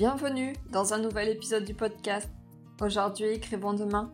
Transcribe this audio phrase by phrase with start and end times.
[0.00, 2.30] Bienvenue dans un nouvel épisode du podcast.
[2.80, 4.10] Aujourd'hui, écrivons demain.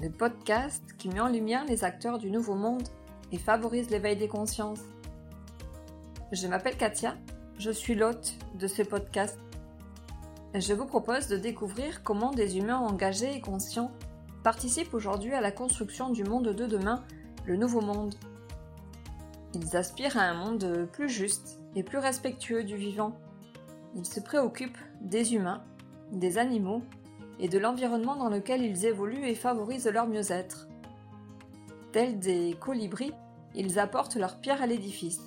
[0.00, 2.88] Le podcast qui met en lumière les acteurs du nouveau monde
[3.30, 4.80] et favorise l'éveil des consciences.
[6.32, 7.14] Je m'appelle Katia,
[7.58, 9.38] je suis l'hôte de ce podcast.
[10.54, 13.92] Je vous propose de découvrir comment des humains engagés et conscients
[14.44, 17.04] participent aujourd'hui à la construction du monde de demain,
[17.44, 18.14] le nouveau monde.
[19.52, 23.14] Ils aspirent à un monde plus juste et plus respectueux du vivant.
[23.96, 25.62] Ils se préoccupent des humains,
[26.12, 26.82] des animaux
[27.40, 30.68] et de l'environnement dans lequel ils évoluent et favorisent leur mieux-être.
[31.92, 33.14] Tels des colibris,
[33.54, 35.22] ils apportent leur pierre à l'édifice.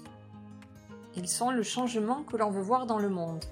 [1.16, 3.44] Ils sont le changement que l'on veut voir dans le monde.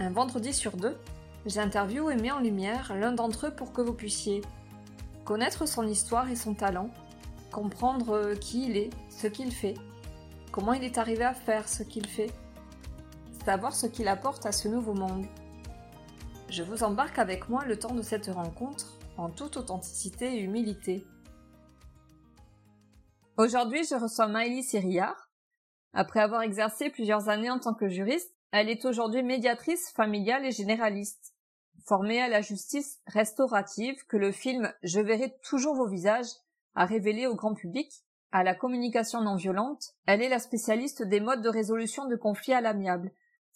[0.00, 0.96] Un vendredi sur deux,
[1.46, 4.40] j'interviewe et mets en lumière l'un d'entre eux pour que vous puissiez
[5.24, 6.90] connaître son histoire et son talent,
[7.52, 9.74] comprendre qui il est, ce qu'il fait,
[10.50, 12.32] comment il est arrivé à faire ce qu'il fait,
[13.50, 15.26] savoir ce qu'il apporte à ce nouveau monde.
[16.50, 21.04] Je vous embarque avec moi le temps de cette rencontre en toute authenticité et humilité.
[23.36, 25.32] Aujourd'hui, je reçois Maëlys Siriard.
[25.92, 30.52] Après avoir exercé plusieurs années en tant que juriste, elle est aujourd'hui médiatrice familiale et
[30.52, 31.34] généraliste.
[31.88, 36.30] Formée à la justice restaurative que le film Je verrai toujours vos visages
[36.76, 37.90] a révélé au grand public,
[38.30, 42.52] à la communication non violente, elle est la spécialiste des modes de résolution de conflits
[42.52, 43.10] à l'amiable.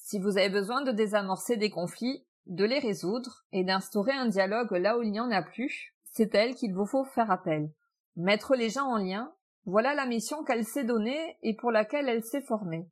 [0.06, 4.72] Si vous avez besoin de désamorcer des conflits, de les résoudre et d'instaurer un dialogue
[4.72, 7.70] là où il n'y en a plus, c'est elle qu'il vous faut faire appel.
[8.14, 9.32] Mettre les gens en lien,
[9.64, 12.86] voilà la mission qu'elle s'est donnée et pour laquelle elle s'est formée.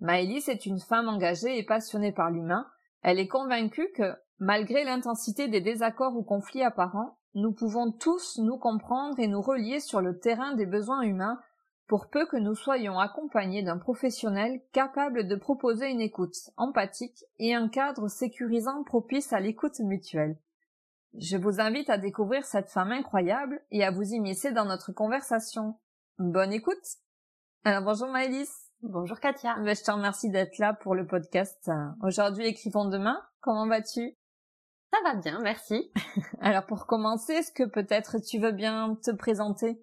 [0.00, 2.66] Maëlys est une femme engagée et passionnée par l'humain.
[3.00, 8.58] Elle est convaincue que, malgré l'intensité des désaccords ou conflits apparents, nous pouvons tous nous
[8.58, 11.40] comprendre et nous relier sur le terrain des besoins humains
[11.88, 17.54] pour peu que nous soyons accompagnés d'un professionnel capable de proposer une écoute empathique et
[17.54, 20.38] un cadre sécurisant propice à l'écoute mutuelle.
[21.18, 25.78] Je vous invite à découvrir cette femme incroyable et à vous immiscer dans notre conversation.
[26.18, 26.76] Bonne écoute
[27.64, 31.70] Alors bonjour Maëlys Bonjour Katia ben, Je te remercie d'être là pour le podcast.
[32.02, 33.20] Aujourd'hui, écrivons demain.
[33.40, 34.14] Comment vas-tu?
[34.92, 35.90] Ça va bien, merci.
[36.40, 39.82] Alors pour commencer, est-ce que peut-être tu veux bien te présenter?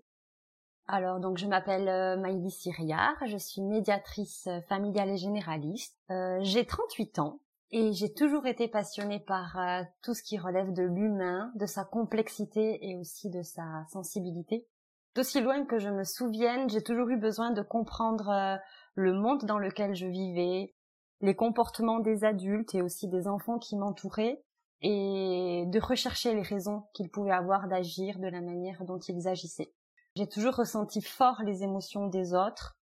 [0.88, 5.98] Alors donc je m'appelle euh, Maïli Siriard, je suis médiatrice euh, familiale et généraliste.
[6.12, 7.40] Euh, j'ai 38 ans
[7.72, 9.58] et j'ai toujours été passionnée par
[10.04, 14.68] tout ce qui relève de l'humain, de sa complexité et aussi de sa sensibilité.
[15.16, 18.60] D'aussi loin que je me souvienne, j'ai toujours eu besoin de comprendre
[18.94, 20.74] le monde dans lequel je vivais,
[21.22, 24.42] les comportements des adultes et aussi des enfants qui m'entouraient
[24.82, 29.74] et de rechercher les raisons qu'ils pouvaient avoir d'agir de la manière dont ils agissaient.
[30.16, 32.78] J'ai toujours ressenti fort les émotions des autres.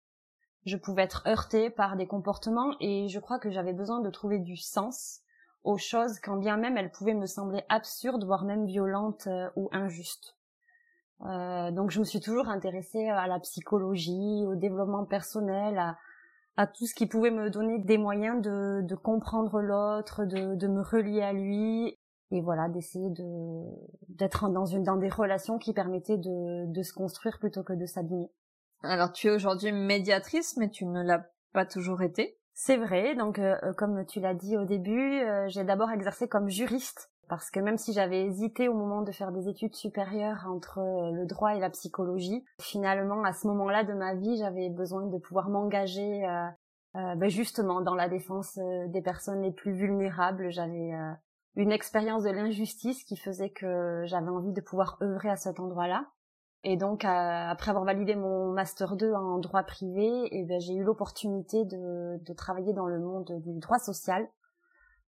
[0.67, 4.37] Je pouvais être heurtée par des comportements et je crois que j'avais besoin de trouver
[4.37, 5.21] du sens
[5.63, 9.67] aux choses quand bien même elles pouvaient me sembler absurdes, voire même violentes euh, ou
[9.71, 10.37] injustes.
[11.21, 15.95] Euh, donc je me suis toujours intéressée à la psychologie, au développement personnel,
[16.55, 21.23] à, tout ce qui pouvait me donner des moyens de, comprendre l'autre, de, me relier
[21.23, 21.97] à lui,
[22.31, 23.63] et voilà, d'essayer de
[24.09, 27.85] d'être dans une dans des relations qui permettaient de, de se construire plutôt que de
[27.85, 28.31] s'abîmer.
[28.81, 32.37] Alors tu es aujourd'hui médiatrice, mais tu ne l'as pas toujours été.
[32.53, 36.27] C'est vrai, donc euh, euh, comme tu l'as dit au début, euh, j'ai d'abord exercé
[36.27, 40.45] comme juriste parce que même si j'avais hésité au moment de faire des études supérieures
[40.47, 40.79] entre
[41.11, 45.17] le droit et la psychologie, finalement à ce moment-là de ma vie, j'avais besoin de
[45.17, 50.51] pouvoir m'engager euh, ben justement dans la défense des personnes les plus vulnérables.
[50.51, 50.91] J'avais
[51.55, 56.07] une expérience de l'injustice qui faisait que j'avais envie de pouvoir œuvrer à cet endroit-là.
[56.63, 60.73] Et donc, après avoir validé mon master 2 en droit privé, et eh ben, j'ai
[60.73, 64.27] eu l'opportunité de, de, travailler dans le monde du droit social.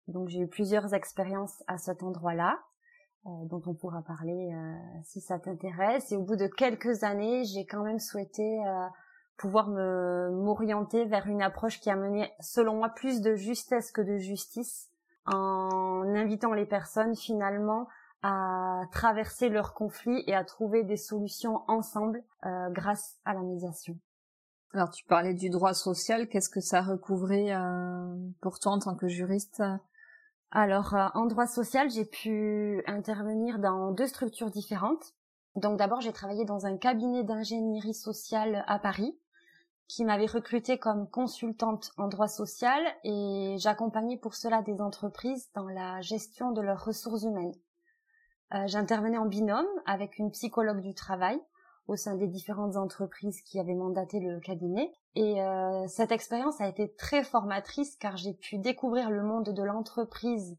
[0.08, 2.58] Donc, j'ai eu plusieurs expériences à cet endroit-là,
[3.26, 6.12] euh, dont on pourra parler euh, si ça t'intéresse.
[6.12, 8.86] Et au bout de quelques années, j'ai quand même souhaité euh,
[9.38, 14.02] pouvoir me m'orienter vers une approche qui a mené, selon moi, plus de justesse que
[14.02, 14.90] de justice,
[15.26, 17.88] en invitant les personnes finalement
[18.22, 23.98] à traverser leurs conflits et à trouver des solutions ensemble euh, grâce à la médiation.
[24.72, 28.96] Alors tu parlais du droit social, qu'est-ce que ça recouvrait euh, pour toi en tant
[28.96, 29.62] que juriste?
[30.50, 35.14] Alors euh, en droit social, j'ai pu intervenir dans deux structures différentes.
[35.54, 39.16] Donc d'abord, j'ai travaillé dans un cabinet d'ingénierie sociale à Paris
[39.88, 45.68] qui m'avait recrutée comme consultante en droit social et j'accompagnais pour cela des entreprises dans
[45.68, 47.54] la gestion de leurs ressources humaines.
[48.54, 51.40] Euh, j'intervenais en binôme avec une psychologue du travail
[51.86, 54.90] au sein des différentes entreprises qui avaient mandaté le cabinet.
[55.14, 59.62] Et euh, cette expérience a été très formatrice car j'ai pu découvrir le monde de
[59.62, 60.56] l'entreprise,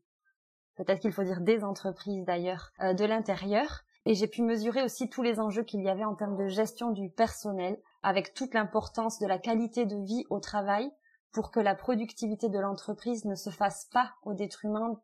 [0.75, 3.81] peut-être qu'il faut dire des entreprises d'ailleurs, euh, de l'intérieur.
[4.07, 6.91] Et j'ai pu mesurer aussi tous les enjeux qu'il y avait en termes de gestion
[6.91, 10.91] du personnel, avec toute l'importance de la qualité de vie au travail
[11.33, 14.99] pour que la productivité de l'entreprise ne se fasse pas au détriment,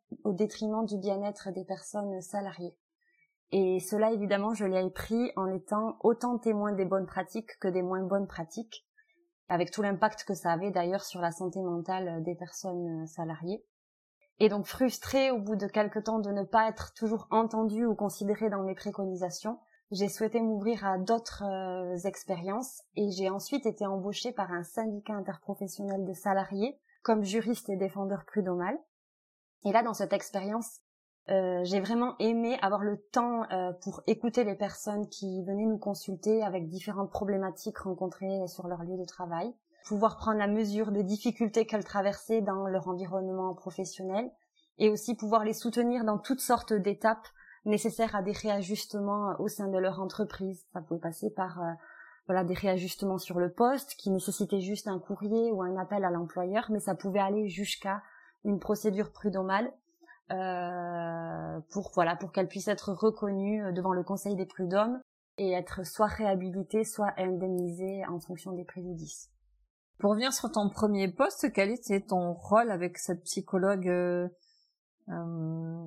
[0.86, 2.78] du bien-être des personnes salariées.
[3.52, 7.82] Et cela, évidemment, je l'ai appris en étant autant témoin des bonnes pratiques que des
[7.82, 8.86] moins bonnes pratiques,
[9.50, 13.66] avec tout l'impact que ça avait d'ailleurs sur la santé mentale des personnes salariées.
[14.38, 17.96] Et donc frustrée au bout de quelque temps de ne pas être toujours entendue ou
[17.96, 19.58] considérée dans mes préconisations,
[19.92, 25.14] j'ai souhaité m'ouvrir à d'autres euh, expériences et j'ai ensuite été embauchée par un syndicat
[25.14, 28.78] interprofessionnel de salariés comme juriste et défendeur prud'homal.
[29.66, 30.80] Et là, dans cette expérience,
[31.30, 35.78] euh, j'ai vraiment aimé avoir le temps euh, pour écouter les personnes qui venaient nous
[35.78, 39.54] consulter avec différentes problématiques rencontrées sur leur lieu de travail,
[39.86, 44.32] pouvoir prendre la mesure des difficultés qu'elles traversaient dans leur environnement professionnel
[44.78, 47.28] et aussi pouvoir les soutenir dans toutes sortes d'étapes
[47.66, 50.66] nécessaires à des réajustements au sein de leur entreprise.
[50.74, 51.72] Ça pouvait passer par euh,
[52.28, 56.10] voilà des réajustements sur le poste qui nécessitaient juste un courrier ou un appel à
[56.10, 58.02] l'employeur, mais ça pouvait aller jusqu'à
[58.44, 59.72] une procédure prud'homale
[60.32, 65.02] euh, pour voilà pour qu'elle puisse être reconnue euh, devant le Conseil des prud'hommes
[65.38, 69.30] et être soit réhabilitée, soit indemnisée en fonction des préjudices.
[70.00, 73.88] Pour revenir sur ton premier poste, quel était ton rôle avec cette psychologue
[75.12, 75.16] euh,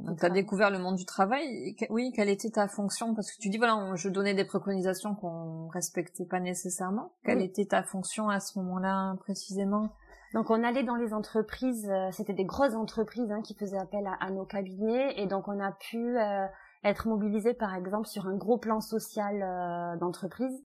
[0.08, 1.76] euh, tu as découvert le monde du travail.
[1.90, 3.14] Oui, quelle était ta fonction?
[3.14, 7.12] Parce que tu dis, voilà, je donnais des préconisations qu'on respectait pas nécessairement.
[7.24, 9.90] Quelle était ta fonction à ce moment-là précisément?
[10.34, 14.10] Donc on allait dans les entreprises, euh, c'était des grosses entreprises hein, qui faisaient appel
[14.18, 16.46] à, nos cabinets et donc on a pu euh,
[16.82, 20.64] être mobilisé par exemple sur un gros plan social euh, d'entreprise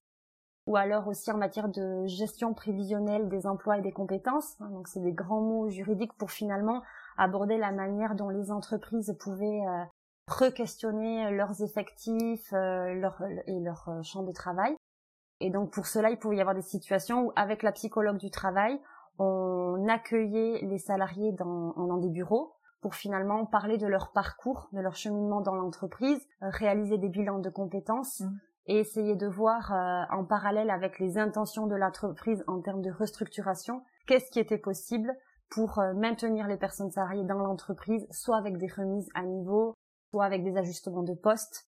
[0.66, 4.56] ou alors aussi en matière de gestion prévisionnelle des emplois et des compétences.
[4.60, 4.70] Hein.
[4.70, 6.82] donc c'est des grands mots juridiques pour finalement
[7.20, 9.84] aborder la manière dont les entreprises pouvaient euh,
[10.26, 14.74] re-questionner leurs effectifs euh, leur, et leur euh, champ de travail.
[15.40, 18.30] Et donc pour cela, il pouvait y avoir des situations où avec la psychologue du
[18.30, 18.80] travail,
[19.18, 24.80] on accueillait les salariés dans, dans des bureaux pour finalement parler de leur parcours, de
[24.80, 28.38] leur cheminement dans l'entreprise, réaliser des bilans de compétences mmh.
[28.68, 29.70] et essayer de voir
[30.10, 35.14] en parallèle avec les intentions de l'entreprise en termes de restructuration, qu'est-ce qui était possible
[35.50, 39.74] pour euh, maintenir les personnes salariées dans l'entreprise, soit avec des remises à niveau,
[40.10, 41.68] soit avec des ajustements de poste,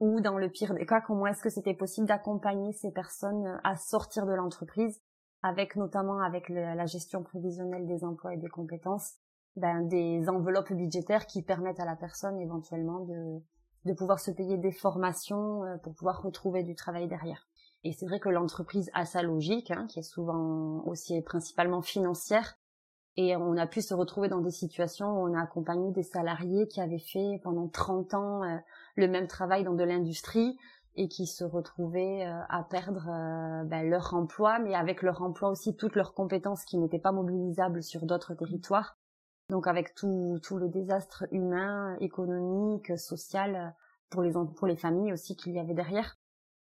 [0.00, 3.58] ou dans le pire des cas, comment est-ce que c'était possible d'accompagner ces personnes euh,
[3.64, 5.00] à sortir de l'entreprise,
[5.42, 9.14] avec notamment avec la gestion prévisionnelle des emplois et des compétences,
[9.54, 13.40] ben, des enveloppes budgétaires qui permettent à la personne éventuellement de,
[13.84, 17.48] de pouvoir se payer des formations euh, pour pouvoir retrouver du travail derrière.
[17.84, 22.56] Et c'est vrai que l'entreprise a sa logique, hein, qui est souvent aussi principalement financière,
[23.20, 26.68] et on a pu se retrouver dans des situations où on a accompagné des salariés
[26.68, 28.56] qui avaient fait pendant 30 ans euh,
[28.94, 30.56] le même travail dans de l'industrie
[30.94, 35.48] et qui se retrouvaient euh, à perdre euh, ben, leur emploi, mais avec leur emploi
[35.50, 38.96] aussi toutes leurs compétences qui n'étaient pas mobilisables sur d'autres territoires.
[39.50, 43.74] Donc avec tout, tout le désastre humain, économique, social
[44.10, 46.14] pour les, pour les familles aussi qu'il y avait derrière.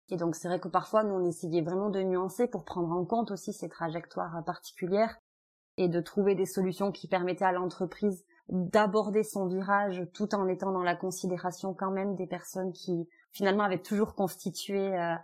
[0.08, 3.04] Et donc c'est vrai que parfois nous on essayait vraiment de nuancer pour prendre en
[3.04, 5.16] compte aussi ces trajectoires particulières
[5.80, 10.72] et de trouver des solutions qui permettaient à l'entreprise d'aborder son virage tout en étant
[10.72, 15.14] dans la considération quand même des personnes qui finalement avaient toujours constitué euh,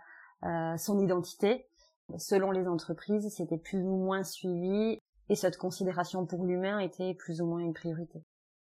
[0.45, 1.67] euh, son identité.
[2.17, 4.97] Selon les entreprises, c'était plus ou moins suivi
[5.29, 8.23] et cette considération pour l'humain était plus ou moins une priorité.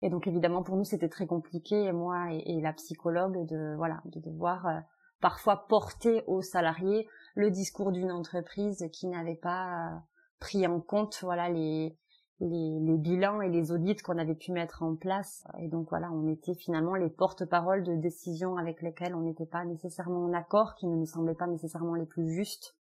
[0.03, 4.21] Et donc évidemment pour nous c'était très compliqué, moi et, la psychologue, de voilà de
[4.21, 4.81] devoir euh,
[5.23, 10.03] parfois porter aux salariés le discours d'une entreprise qui n'avait pas
[10.41, 11.97] pris en compte voilà les,
[12.41, 15.45] les, les bilans et les audits qu'on avait pu mettre en place.
[15.59, 19.65] Et donc voilà, on était finalement les porte-paroles de décisions avec lesquelles on n'était pas
[19.65, 22.77] nécessairement en accord, qui ne nous semblaient pas nécessairement les plus justes.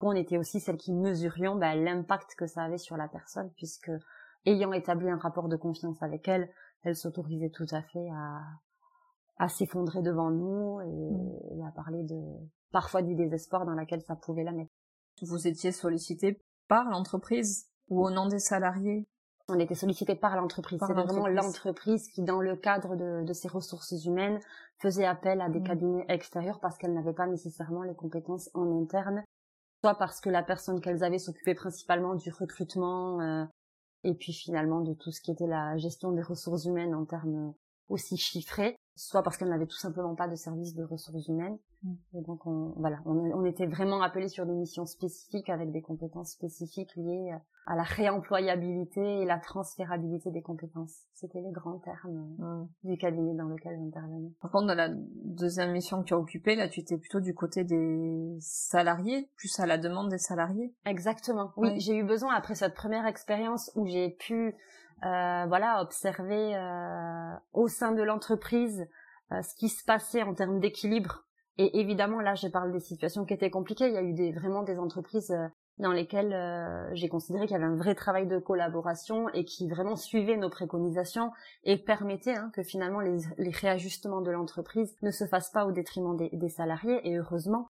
[0.00, 3.92] On était aussi celles qui mesurions bah, l'impact que ça avait sur la personne, puisque
[4.44, 6.50] ayant établi un rapport de confiance avec elle,
[6.82, 8.40] elle s'autorisait tout à fait à,
[9.38, 12.20] à s'effondrer devant nous et, et, à parler de
[12.72, 14.72] parfois du désespoir dans lequel ça pouvait la mettre.
[15.22, 19.06] Vous étiez sollicité par l'entreprise ou au nom des salariés
[19.48, 20.80] on était sollicité par l'entreprise.
[20.86, 24.40] C'est vraiment l'entreprise qui, dans le cadre de, de, ses ressources humaines,
[24.78, 25.64] faisait appel à des mmh.
[25.64, 29.22] cabinets extérieurs parce qu'elle n'avait pas nécessairement les compétences en interne,
[29.82, 33.44] soit parce que la personne qu'elles avaient s'occupait principalement du recrutement euh,
[34.02, 37.54] et puis finalement de tout ce qui était la gestion des ressources humaines en termes
[37.88, 41.58] aussi chiffrés, soit parce qu'elles n'avaient tout simplement pas de service de ressources humaines.
[41.82, 41.94] Mm.
[42.14, 46.32] Et donc, on, voilà, on, était vraiment appelés sur des missions spécifiques avec des compétences
[46.32, 47.36] spécifiques liées
[47.66, 50.94] à la réemployabilité et la transférabilité des compétences.
[51.12, 52.68] C'était les grands termes mm.
[52.84, 54.32] du cabinet dans lequel j'intervenais.
[54.40, 57.34] Par contre, dans la deuxième mission que tu as occupée, là, tu étais plutôt du
[57.34, 60.72] côté des salariés, plus à la demande des salariés.
[60.86, 61.52] Exactement.
[61.56, 64.54] Oui, j'ai eu besoin après cette première expérience où j'ai pu
[65.04, 68.86] euh, voilà, observer euh, au sein de l'entreprise
[69.32, 71.24] euh, ce qui se passait en termes d'équilibre.
[71.58, 73.88] Et évidemment, là, je parle des situations qui étaient compliquées.
[73.88, 75.36] Il y a eu des, vraiment des entreprises
[75.78, 76.34] dans lesquelles
[76.94, 80.50] j'ai considéré qu'il y avait un vrai travail de collaboration et qui vraiment suivaient nos
[80.50, 81.30] préconisations
[81.64, 85.72] et permettaient hein, que finalement les, les, réajustements de l'entreprise ne se fassent pas au
[85.72, 87.00] détriment des, des salariés.
[87.08, 87.68] Et heureusement,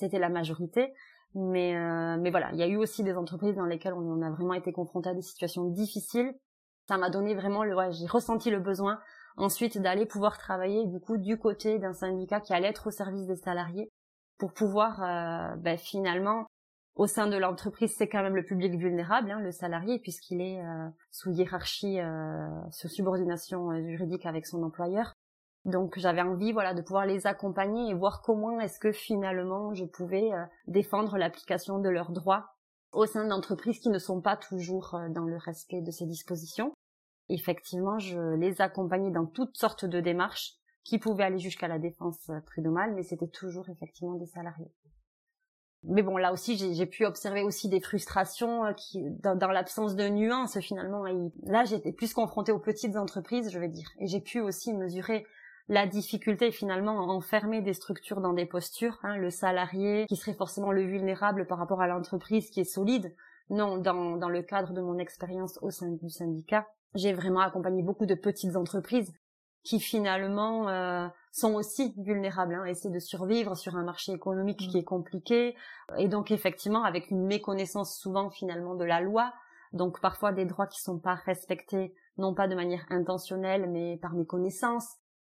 [0.00, 0.92] c'était la majorité.
[1.34, 1.74] Mais,
[2.18, 4.72] mais voilà, il y a eu aussi des entreprises dans lesquelles on a vraiment été
[4.72, 6.34] confronté à des situations difficiles
[6.88, 9.00] ça m'a donné vraiment le, ouais, j'ai ressenti le besoin
[9.36, 13.26] ensuite d'aller pouvoir travailler du coup du côté d'un syndicat qui allait être au service
[13.26, 13.90] des salariés
[14.38, 16.46] pour pouvoir euh, ben, finalement
[16.94, 20.62] au sein de l'entreprise c'est quand même le public vulnérable hein, le salarié puisqu'il est
[20.62, 25.12] euh, sous hiérarchie euh, sous subordination euh, juridique avec son employeur
[25.66, 29.84] donc j'avais envie voilà de pouvoir les accompagner et voir comment est-ce que finalement je
[29.84, 30.30] pouvais
[30.66, 32.56] défendre l'application de leurs droits
[32.96, 36.72] au sein d'entreprises qui ne sont pas toujours euh, dans le respect de ces dispositions.
[37.28, 40.54] Effectivement, je les accompagnais dans toutes sortes de démarches
[40.84, 44.70] qui pouvaient aller jusqu'à la défense euh, prud'homale, mais c'était toujours effectivement des salariés.
[45.88, 50.08] Mais bon, là aussi, j'ai pu observer aussi des frustrations euh, qui, dans, l'absence de
[50.08, 51.04] nuances finalement.
[51.42, 55.26] là, j'étais plus confrontée aux petites entreprises, je vais dire, et j'ai pu aussi mesurer
[55.68, 60.34] la difficulté finalement à enfermer des structures dans des postures, hein, le salarié qui serait
[60.34, 63.14] forcément le vulnérable par rapport à l'entreprise qui est solide.
[63.48, 67.82] Non, dans, dans le cadre de mon expérience au sein du syndicat, j'ai vraiment accompagné
[67.82, 69.12] beaucoup de petites entreprises
[69.62, 74.78] qui finalement euh, sont aussi vulnérables, hein, essaient de survivre sur un marché économique qui
[74.78, 75.56] est compliqué,
[75.98, 79.32] et donc effectivement avec une méconnaissance souvent finalement de la loi,
[79.72, 84.14] donc parfois des droits qui sont pas respectés, non pas de manière intentionnelle, mais par
[84.14, 84.88] méconnaissance,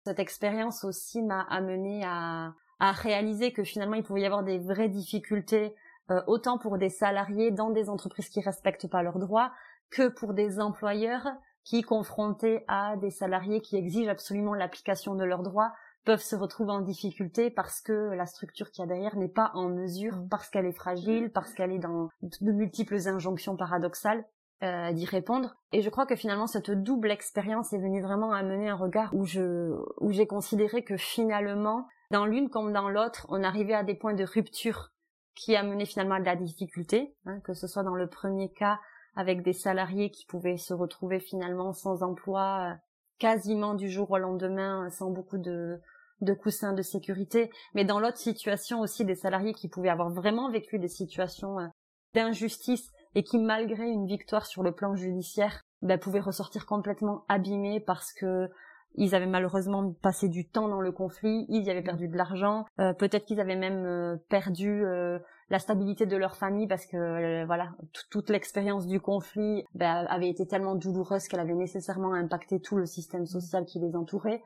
[0.05, 4.59] cette expérience aussi m'a amené à, à réaliser que finalement il pouvait y avoir des
[4.59, 5.75] vraies difficultés
[6.09, 9.51] euh, autant pour des salariés dans des entreprises qui respectent pas leurs droits
[9.91, 11.27] que pour des employeurs
[11.63, 16.71] qui, confrontés à des salariés qui exigent absolument l'application de leurs droits, peuvent se retrouver
[16.71, 20.29] en difficulté parce que la structure qu'il y a derrière n'est pas en mesure, mmh.
[20.29, 24.25] parce qu'elle est fragile, parce qu'elle est dans de multiples injonctions paradoxales,
[24.63, 25.55] euh, d'y répondre.
[25.71, 29.25] Et je crois que finalement cette double expérience est venue vraiment amener un regard où
[29.25, 33.95] je où j'ai considéré que finalement dans l'une comme dans l'autre, on arrivait à des
[33.95, 34.91] points de rupture
[35.33, 38.79] qui amenaient finalement à de la difficulté, hein, que ce soit dans le premier cas
[39.15, 42.75] avec des salariés qui pouvaient se retrouver finalement sans emploi euh,
[43.19, 45.79] quasiment du jour au lendemain, sans beaucoup de
[46.21, 50.51] de coussins de sécurité, mais dans l'autre situation aussi des salariés qui pouvaient avoir vraiment
[50.51, 51.67] vécu des situations euh,
[52.13, 57.79] d'injustice et qui, malgré une victoire sur le plan judiciaire, ben, pouvaient ressortir complètement abîmés
[57.79, 58.49] parce que
[58.95, 62.65] ils avaient malheureusement passé du temps dans le conflit, ils y avaient perdu de l'argent,
[62.79, 65.17] euh, peut-être qu'ils avaient même euh, perdu euh,
[65.51, 67.72] la stabilité de leur famille parce que voilà
[68.10, 72.86] toute l'expérience du conflit ben, avait été tellement douloureuse qu'elle avait nécessairement impacté tout le
[72.86, 74.41] système social qui les entourait.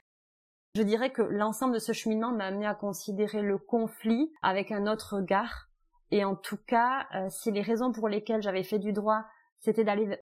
[0.75, 4.87] Je dirais que l'ensemble de ce cheminement m'a amené à considérer le conflit avec un
[4.87, 5.69] autre regard
[6.11, 9.23] et en tout cas, euh, si les raisons pour lesquelles j'avais fait du droit,
[9.59, 10.19] c'était d'aller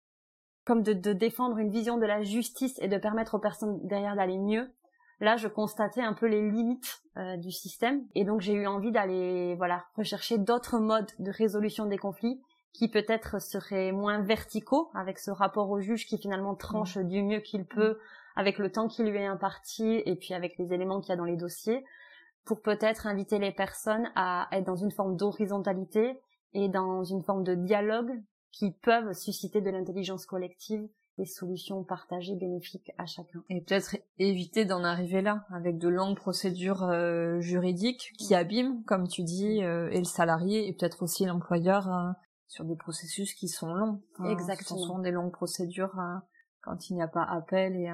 [0.65, 4.37] comme de, défendre une vision de la justice et de permettre aux personnes derrière d'aller
[4.37, 4.71] mieux,
[5.19, 8.91] là je constatais un peu les limites euh, du système et donc j'ai eu envie
[8.91, 12.41] d'aller voilà rechercher d'autres modes de résolution des conflits
[12.73, 17.07] qui peut-être seraient moins verticaux avec ce rapport au juge qui finalement tranche mmh.
[17.07, 17.99] du mieux qu'il peut
[18.35, 21.17] avec le temps qui lui est imparti et puis avec les éléments qu'il y a
[21.17, 21.85] dans les dossiers
[22.45, 26.19] pour peut-être inviter les personnes à être dans une forme d'horizontalité
[26.53, 32.35] et dans une forme de dialogue qui peuvent susciter de l'intelligence collective des solutions partagées
[32.35, 33.43] bénéfiques à chacun.
[33.49, 39.07] Et peut-être éviter d'en arriver là, avec de longues procédures euh, juridiques qui abîment, comme
[39.07, 42.11] tu dis, euh, et le salarié et peut-être aussi l'employeur euh,
[42.47, 44.01] sur des processus qui sont longs.
[44.25, 44.79] Exactement.
[44.79, 45.95] Ce sont des longues procédures
[46.61, 47.91] quand il n'y a pas appel et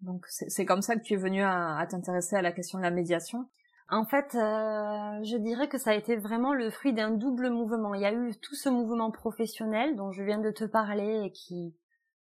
[0.00, 2.84] donc c'est comme ça que tu es venu à, à t'intéresser à la question de
[2.84, 3.48] la médiation.
[3.92, 7.92] En fait, euh, je dirais que ça a été vraiment le fruit d'un double mouvement.
[7.92, 11.30] Il y a eu tout ce mouvement professionnel dont je viens de te parler et
[11.30, 11.76] qui,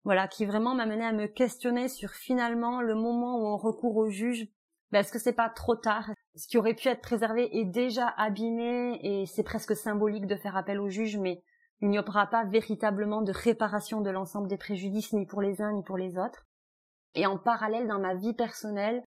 [0.04, 3.96] voilà, qui vraiment m'a mené à me questionner sur finalement le moment où on recourt
[3.96, 4.46] au juge.
[4.92, 6.10] Ben, est-ce que c'est pas trop tard?
[6.36, 10.56] Ce qui aurait pu être préservé est déjà abîmé et c'est presque symbolique de faire
[10.56, 11.42] appel au juge, mais
[11.80, 15.72] il n'y aura pas véritablement de réparation de l'ensemble des préjudices ni pour les uns
[15.72, 16.46] ni pour les autres.
[17.14, 19.02] Et en parallèle, dans ma vie personnelle,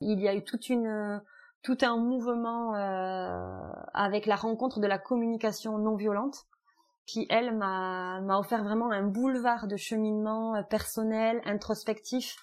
[0.00, 1.22] Il y a eu toute une
[1.62, 2.74] tout un mouvement
[3.94, 6.44] avec la rencontre de la communication non violente
[7.06, 12.36] qui elle m'a m'a offert vraiment un boulevard de cheminement personnel, introspectif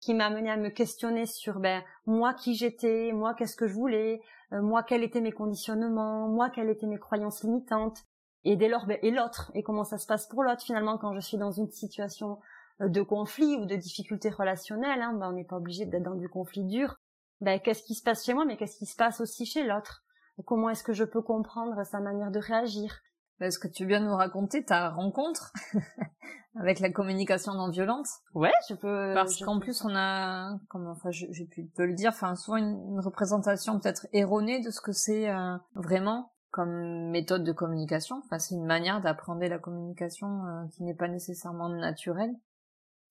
[0.00, 3.74] qui m'a amené à me questionner sur ben moi qui j'étais, moi qu'est-ce que je
[3.74, 4.20] voulais,
[4.52, 7.98] euh, moi quels étaient mes conditionnements, moi quelles étaient mes croyances limitantes,
[8.44, 10.62] et dès lors ben, et l'autre et comment ça se passe pour l'autre.
[10.62, 12.40] Finalement quand je suis dans une situation
[12.80, 16.16] euh, de conflit ou de difficulté relationnelle, hein, ben, on n'est pas obligé d'être dans
[16.16, 16.96] du conflit dur.
[17.42, 20.02] Ben qu'est-ce qui se passe chez moi, mais qu'est-ce qui se passe aussi chez l'autre?
[20.46, 23.02] Comment est-ce que je peux comprendre sa manière de réagir?
[23.40, 25.52] Est-ce que tu viens nous raconter ta rencontre
[26.56, 29.12] avec la communication non violente Ouais, je peux.
[29.14, 33.00] Parce qu'en plus, on a, comment, enfin, j'ai pu te le dire, enfin, souvent une,
[33.00, 38.20] représentation peut-être erronée de ce que c'est euh, vraiment comme méthode de communication.
[38.24, 42.34] Enfin, c'est une manière d'apprendre la communication euh, qui n'est pas nécessairement naturelle.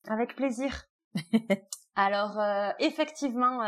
[0.07, 0.86] Avec plaisir.
[1.95, 3.62] Alors, euh, effectivement,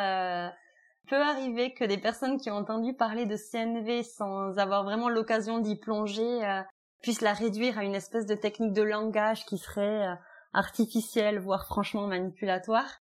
[1.12, 5.60] peut arriver que des personnes qui ont entendu parler de CNV sans avoir vraiment l'occasion
[5.60, 6.62] d'y plonger euh,
[7.02, 10.16] puissent la réduire à une espèce de technique de langage qui serait euh,
[10.54, 13.02] artificielle, voire franchement manipulatoire.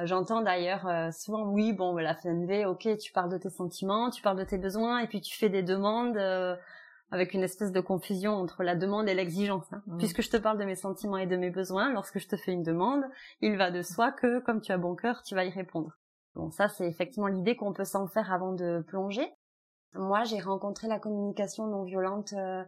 [0.00, 4.22] J'entends d'ailleurs euh, souvent oui bon la CNV ok tu parles de tes sentiments tu
[4.22, 6.16] parles de tes besoins et puis tu fais des demandes
[7.10, 9.66] avec une espèce de confusion entre la demande et l'exigence.
[9.72, 9.82] Hein.
[9.88, 9.98] Mmh.
[9.98, 12.52] Puisque je te parle de mes sentiments et de mes besoins, lorsque je te fais
[12.52, 13.02] une demande,
[13.40, 15.99] il va de soi que, comme tu as bon cœur, tu vas y répondre.
[16.34, 19.28] Bon, ça, c'est effectivement l'idée qu'on peut s'en faire avant de plonger.
[19.94, 22.62] Moi, j'ai rencontré la communication non violente, euh,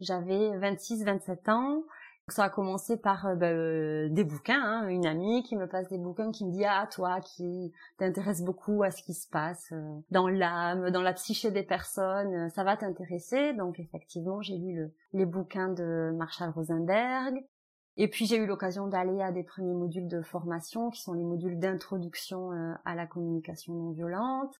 [0.00, 1.84] j'avais 26-27 ans.
[2.28, 5.88] Ça a commencé par euh, bah, euh, des bouquins, hein, une amie qui me passe
[5.88, 9.72] des bouquins, qui me dit ah toi qui t'intéresses beaucoup à ce qui se passe
[10.10, 13.52] dans l'âme, dans la psyché des personnes, ça va t'intéresser.
[13.52, 17.44] Donc effectivement j'ai lu les bouquins de Marshall Rosenberg,
[17.96, 21.24] et puis j'ai eu l'occasion d'aller à des premiers modules de formation qui sont les
[21.24, 24.54] modules d'introduction euh, à la communication non violente.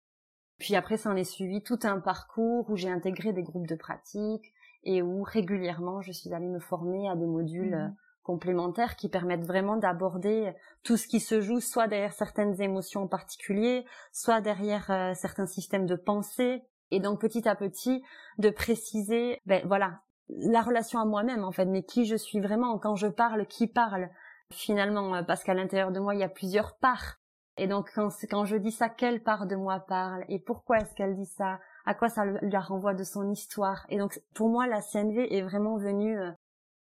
[0.59, 3.75] Puis après, ça en est suivi tout un parcours où j'ai intégré des groupes de
[3.75, 7.81] pratique et où régulièrement je suis allée me former à des modules mmh.
[7.81, 7.89] euh,
[8.23, 13.07] complémentaires qui permettent vraiment d'aborder tout ce qui se joue soit derrière certaines émotions en
[13.07, 18.03] particulier, soit derrière euh, certains systèmes de pensée et donc petit à petit
[18.39, 22.79] de préciser ben voilà la relation à moi-même en fait, mais qui je suis vraiment
[22.79, 24.09] quand je parle, qui parle
[24.53, 27.17] finalement, euh, parce qu'à l'intérieur de moi il y a plusieurs parts.
[27.59, 30.95] Et donc quand, quand je dis ça, quelle part de moi parle et pourquoi est-ce
[30.95, 33.87] qu'elle dit ça, à quoi ça la renvoie de son histoire?
[33.89, 36.31] Et donc pour moi la CNV est vraiment venue euh,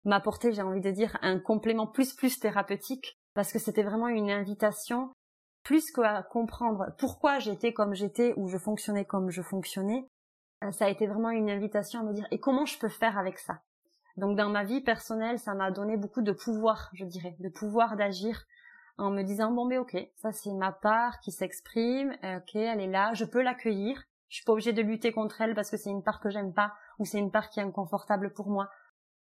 [0.05, 4.31] m'apporter, j'ai envie de dire, un complément plus plus thérapeutique parce que c'était vraiment une
[4.31, 5.11] invitation
[5.63, 10.07] plus qu'à comprendre pourquoi j'étais comme j'étais ou je fonctionnais comme je fonctionnais,
[10.71, 13.39] ça a été vraiment une invitation à me dire et comment je peux faire avec
[13.39, 13.61] ça?
[14.17, 17.95] Donc dans ma vie personnelle, ça m'a donné beaucoup de pouvoir, je dirais, de pouvoir
[17.95, 18.43] d'agir
[18.97, 22.79] en me disant bon mais ok, ça c'est ma part qui s'exprime, euh, ok elle
[22.79, 25.77] est là, je peux l'accueillir, je suis pas obligée de lutter contre elle parce que
[25.77, 28.69] c'est une part que j'aime pas ou c'est une part qui est inconfortable pour moi.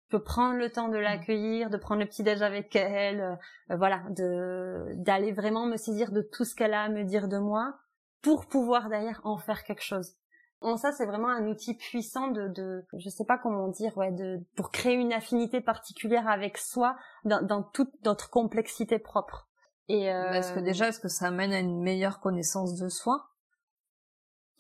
[0.05, 3.39] Je peux prendre le temps de l'accueillir, de prendre le petit déj avec elle,
[3.71, 7.29] euh, voilà, de d'aller vraiment me saisir de tout ce qu'elle a à me dire
[7.29, 7.79] de moi
[8.23, 10.17] pour pouvoir d'ailleurs en faire quelque chose.
[10.62, 14.11] Bon, ça, c'est vraiment un outil puissant de, de, je sais pas comment dire, ouais,
[14.11, 19.49] de, pour créer une affinité particulière avec soi dans, dans toute notre complexité propre.
[19.88, 20.33] Et euh...
[20.33, 23.29] Est-ce que déjà, est-ce que ça amène à une meilleure connaissance de soi?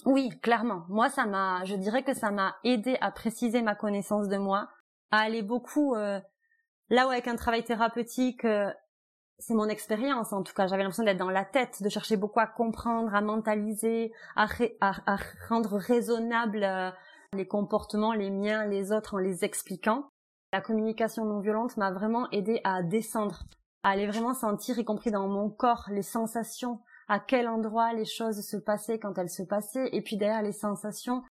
[0.04, 0.84] Oui, clairement.
[0.88, 4.68] Moi, ça m'a, je dirais que ça m'a aidé à préciser ma connaissance de moi,
[5.10, 6.20] à aller beaucoup euh,
[6.90, 8.70] là où avec un travail thérapeutique, euh,
[9.38, 10.66] c'est mon expérience en tout cas.
[10.66, 14.46] J'avais l'impression d'être dans la tête, de chercher beaucoup à comprendre, à mentaliser, à,
[15.48, 16.90] rendre raisonnable euh,
[17.32, 20.08] les comportements, les miens, les autres en les expliquant.
[20.52, 23.44] La communication non violente m'a vraiment aidé à descendre,
[23.82, 28.04] à aller vraiment sentir, y compris dans mon corps, les sensations, à quel endroit les
[28.04, 31.22] choses se passaient quand elles se passaient, et puis derrière les sensations,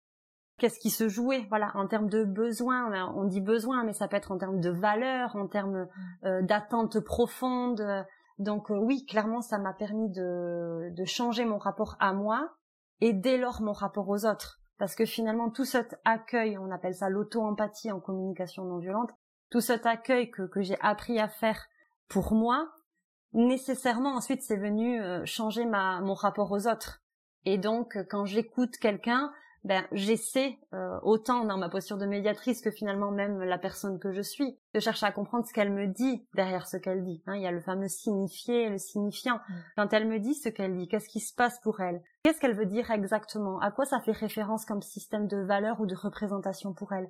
[0.58, 4.16] qu'est-ce qui se jouait voilà en termes de besoins on dit besoin mais ça peut
[4.16, 5.88] être en termes de valeur en termes
[6.24, 8.06] euh, d'attente profonde
[8.40, 12.56] donc euh, oui clairement ça m'a permis de, de changer mon rapport à moi
[13.02, 14.62] et dès lors mon rapport aux autres.
[14.78, 19.12] Parce que finalement tout cet accueil on appelle ça l'auto-empathie en communication non violente
[19.50, 21.66] tout cet accueil que, que j'ai appris à faire
[22.10, 22.70] pour moi
[23.34, 27.02] nécessairement ensuite c'est venu euh, changer ma mon rapport aux autres.
[27.46, 29.32] Et donc quand j'écoute quelqu'un
[29.66, 34.12] ben j'essaie euh, autant dans ma posture de médiatrice que finalement même la personne que
[34.12, 37.24] je suis de chercher à comprendre ce qu'elle me dit derrière ce qu'elle dit.
[37.26, 39.38] Hein, il y a le fameux signifié, le signifiant.
[39.38, 39.54] Mm.
[39.76, 42.04] Quand elle me dit ce qu'elle dit, qu'est-ce qui se passe pour elle?
[42.24, 43.60] Qu'est-ce qu'elle veut dire exactement?
[43.60, 47.10] À quoi ça fait référence comme système de valeur ou de représentation pour elle?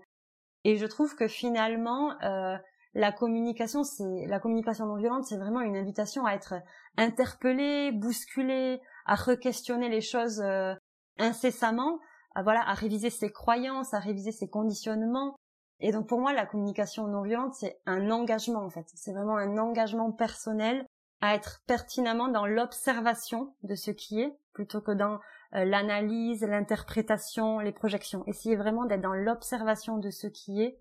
[0.64, 2.56] Et je trouve que finalement euh,
[2.94, 6.54] la communication, c'est la communication non violente, c'est vraiment une invitation à être
[6.96, 10.74] interpellé, bousculé, à re-questionner les choses euh,
[11.20, 12.00] incessamment,
[12.36, 15.36] à, voilà, à réviser ses croyances, à réviser ses conditionnements.
[15.80, 18.86] Et donc pour moi, la communication non violente, c'est un engagement en fait.
[18.94, 20.86] C'est vraiment un engagement personnel
[21.22, 25.20] à être pertinemment dans l'observation de ce qui est, plutôt que dans
[25.56, 28.24] euh, l'analyse, l'interprétation, les projections.
[28.28, 30.80] Essayer vraiment d'être dans l'observation de ce qui est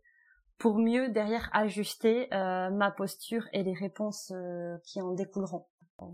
[0.58, 5.66] pour mieux derrière ajuster euh, ma posture et les réponses euh, qui en découleront.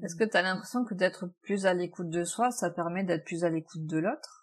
[0.03, 3.25] Est-ce que tu as l'impression que d'être plus à l'écoute de soi, ça permet d'être
[3.25, 4.40] plus à l'écoute de l'autre?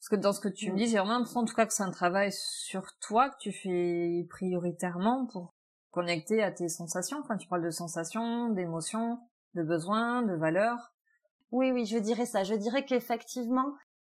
[0.00, 1.74] Parce que dans ce que tu me dis, j'ai vraiment l'impression en tout cas que
[1.74, 5.52] c'est un travail sur toi que tu fais prioritairement pour
[5.90, 7.18] connecter à tes sensations.
[7.18, 9.18] Enfin, tu parles de sensations, d'émotions,
[9.52, 10.94] de besoins, de valeurs.
[11.52, 12.44] Oui, oui, je dirais ça.
[12.44, 13.74] Je dirais qu'effectivement,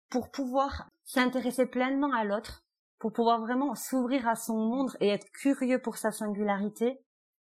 [0.08, 2.64] pour pouvoir s'intéresser pleinement à l'autre,
[2.98, 6.98] pour pouvoir vraiment s'ouvrir à son monde et être curieux pour sa singularité,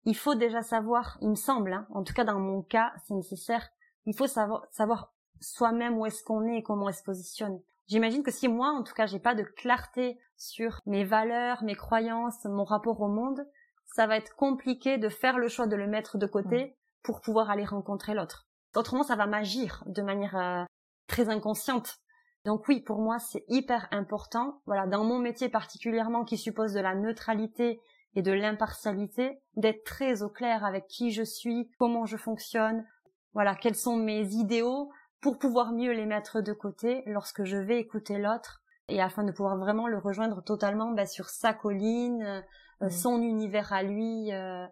[0.07, 3.13] il faut déjà savoir, il me semble, hein, en tout cas dans mon cas, c'est
[3.13, 3.69] nécessaire,
[4.07, 7.61] il faut savoir, savoir soi-même où est-ce qu'on est et comment on se positionne.
[7.87, 11.75] J'imagine que si moi, en tout cas, j'ai pas de clarté sur mes valeurs, mes
[11.75, 13.47] croyances, mon rapport au monde,
[13.87, 17.51] ça va être compliqué de faire le choix de le mettre de côté pour pouvoir
[17.51, 18.47] aller rencontrer l'autre.
[18.75, 20.64] Autrement, ça va m'agir de manière euh,
[21.07, 21.99] très inconsciente.
[22.44, 24.62] Donc oui, pour moi, c'est hyper important.
[24.66, 27.81] Voilà, dans mon métier particulièrement qui suppose de la neutralité
[28.16, 32.87] et de l'impartialité, d'être très au clair avec qui je suis, comment je fonctionne,
[33.33, 34.90] voilà, quels sont mes idéaux
[35.25, 39.33] pour pouvoir mieux les mettre de côté lorsque je vais écouter l'autre et afin de
[39.33, 42.43] pouvoir vraiment le rejoindre totalement bah, sur sa colline, euh,
[42.83, 42.91] mmh.
[42.91, 44.31] son univers à lui.
[44.35, 44.67] Euh,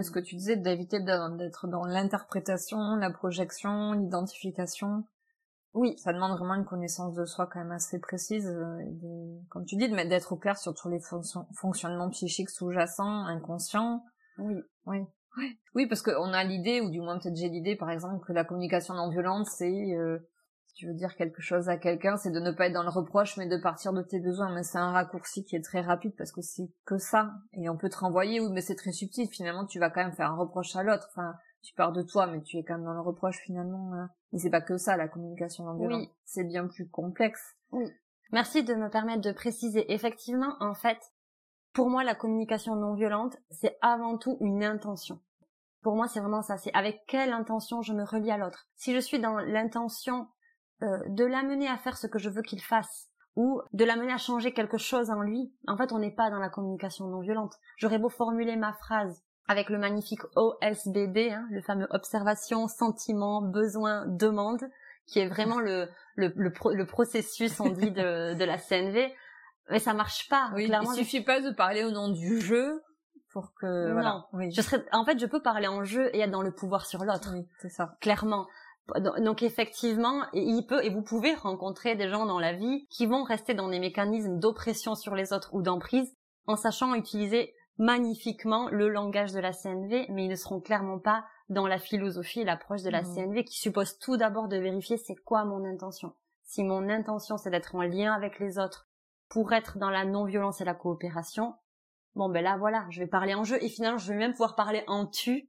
[0.00, 5.02] ce que tu disais d'éviter d'être dans l'interprétation, la projection, l'identification,
[5.74, 8.78] oui, ça demande vraiment une connaissance de soi quand même assez précise, euh,
[9.48, 11.00] comme tu dis, de d'être au clair sur tous les
[11.56, 14.04] fonctionnements psychiques sous-jacents, inconscients.
[14.38, 14.54] Oui,
[14.86, 14.98] oui.
[15.74, 18.44] Oui, parce qu'on a l'idée, ou du moins peut-être j'ai l'idée, par exemple, que la
[18.44, 20.18] communication non violente, c'est, euh,
[20.66, 22.90] si tu veux dire quelque chose à quelqu'un, c'est de ne pas être dans le
[22.90, 24.52] reproche, mais de partir de tes besoins.
[24.52, 27.32] Mais c'est un raccourci qui est très rapide parce que c'est que ça.
[27.52, 29.28] Et on peut te renvoyer, oui, mais c'est très subtil.
[29.28, 31.08] Finalement, tu vas quand même faire un reproche à l'autre.
[31.10, 33.92] Enfin, tu pars de toi, mais tu es quand même dans le reproche finalement.
[33.94, 34.10] Hein.
[34.32, 36.00] Mais c'est pas que ça, la communication non violente.
[36.00, 36.10] Oui.
[36.24, 37.56] C'est bien plus complexe.
[37.72, 37.84] Oui.
[38.32, 39.92] Merci de me permettre de préciser.
[39.92, 40.98] Effectivement, en fait,
[41.72, 45.20] pour moi, la communication non violente, c'est avant tout une intention.
[45.82, 46.58] Pour moi, c'est vraiment ça.
[46.58, 48.66] C'est avec quelle intention je me relie à l'autre.
[48.76, 50.28] Si je suis dans l'intention
[50.82, 54.18] euh, de l'amener à faire ce que je veux qu'il fasse, ou de l'amener à
[54.18, 57.54] changer quelque chose en lui, en fait, on n'est pas dans la communication non violente.
[57.78, 64.06] J'aurais beau formuler ma phrase avec le magnifique OSBD, hein, le fameux observation, sentiment, besoin,
[64.06, 64.68] demande,
[65.06, 69.12] qui est vraiment le, le, le, processus, on dit, de, de la CNV.
[69.70, 70.50] Mais ça marche pas.
[70.54, 72.82] Oui, clairement, il suffit pas de parler au nom du jeu
[73.32, 74.24] pour que non.
[74.32, 74.50] Oui.
[74.50, 77.04] Je serais, en fait, je peux parler en jeu et être dans le pouvoir sur
[77.04, 77.30] l'autre.
[77.32, 77.94] Oui, c'est ça.
[78.00, 78.46] Clairement.
[79.18, 83.22] Donc effectivement, il peut et vous pouvez rencontrer des gens dans la vie qui vont
[83.22, 86.12] rester dans des mécanismes d'oppression sur les autres ou d'emprise
[86.46, 91.24] en sachant utiliser magnifiquement le langage de la CNV, mais ils ne seront clairement pas
[91.48, 95.14] dans la philosophie et l'approche de la CNV qui suppose tout d'abord de vérifier c'est
[95.14, 96.12] quoi mon intention.
[96.42, 98.89] Si mon intention c'est d'être en lien avec les autres
[99.30, 101.54] pour être dans la non-violence et la coopération,
[102.14, 104.56] bon ben là voilà, je vais parler en jeu et finalement je vais même pouvoir
[104.56, 105.48] parler en tu,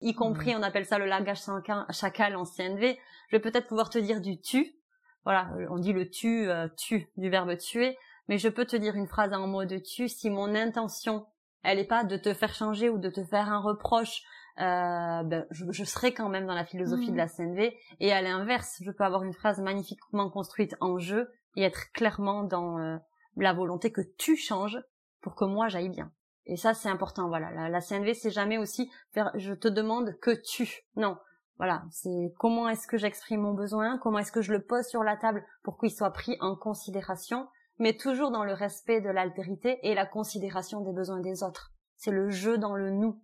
[0.00, 1.42] y compris on appelle ça le langage
[1.90, 4.76] chacal en CNV, je vais peut-être pouvoir te dire du tu,
[5.24, 8.94] voilà, on dit le tu, euh, tu du verbe tuer, mais je peux te dire
[8.94, 11.26] une phrase en mot de tu si mon intention
[11.62, 14.22] elle est pas de te faire changer ou de te faire un reproche.
[14.58, 17.36] Euh, ben, je, je, serai quand même dans la philosophie de la mmh.
[17.36, 17.76] CNV.
[18.00, 22.42] Et à l'inverse, je peux avoir une phrase magnifiquement construite en jeu et être clairement
[22.42, 22.98] dans euh,
[23.36, 24.82] la volonté que tu changes
[25.20, 26.12] pour que moi j'aille bien.
[26.46, 27.28] Et ça, c'est important.
[27.28, 29.30] Voilà, la, la CNV, c'est jamais aussi faire.
[29.34, 30.84] Je te demande que tu.
[30.96, 31.16] Non.
[31.58, 35.04] Voilà, c'est comment est-ce que j'exprime mon besoin, comment est-ce que je le pose sur
[35.04, 37.46] la table pour qu'il soit pris en considération
[37.78, 41.72] mais toujours dans le respect de l'altérité et la considération des besoins des autres.
[41.96, 43.20] C'est le jeu dans le nous.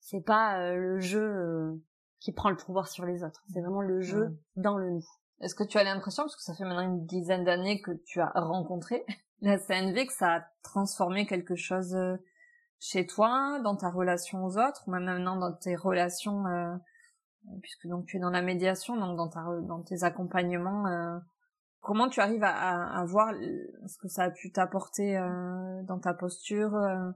[0.00, 1.80] C'est pas euh, le jeu euh,
[2.18, 3.44] qui prend le pouvoir sur les autres.
[3.52, 5.06] C'est vraiment le jeu dans le nous.
[5.42, 8.20] Est-ce que tu as l'impression, parce que ça fait maintenant une dizaine d'années que tu
[8.20, 9.04] as rencontré
[9.40, 12.16] la CNV, que ça a transformé quelque chose euh,
[12.78, 16.44] chez toi, dans ta relation aux autres, ou même maintenant dans tes relations,
[17.60, 21.20] puisque donc tu es dans la médiation, donc dans, ta, dans tes accompagnements
[21.82, 23.34] Comment tu arrives à, voir
[23.86, 27.10] ce que ça a pu t'apporter euh, dans ta posture euh?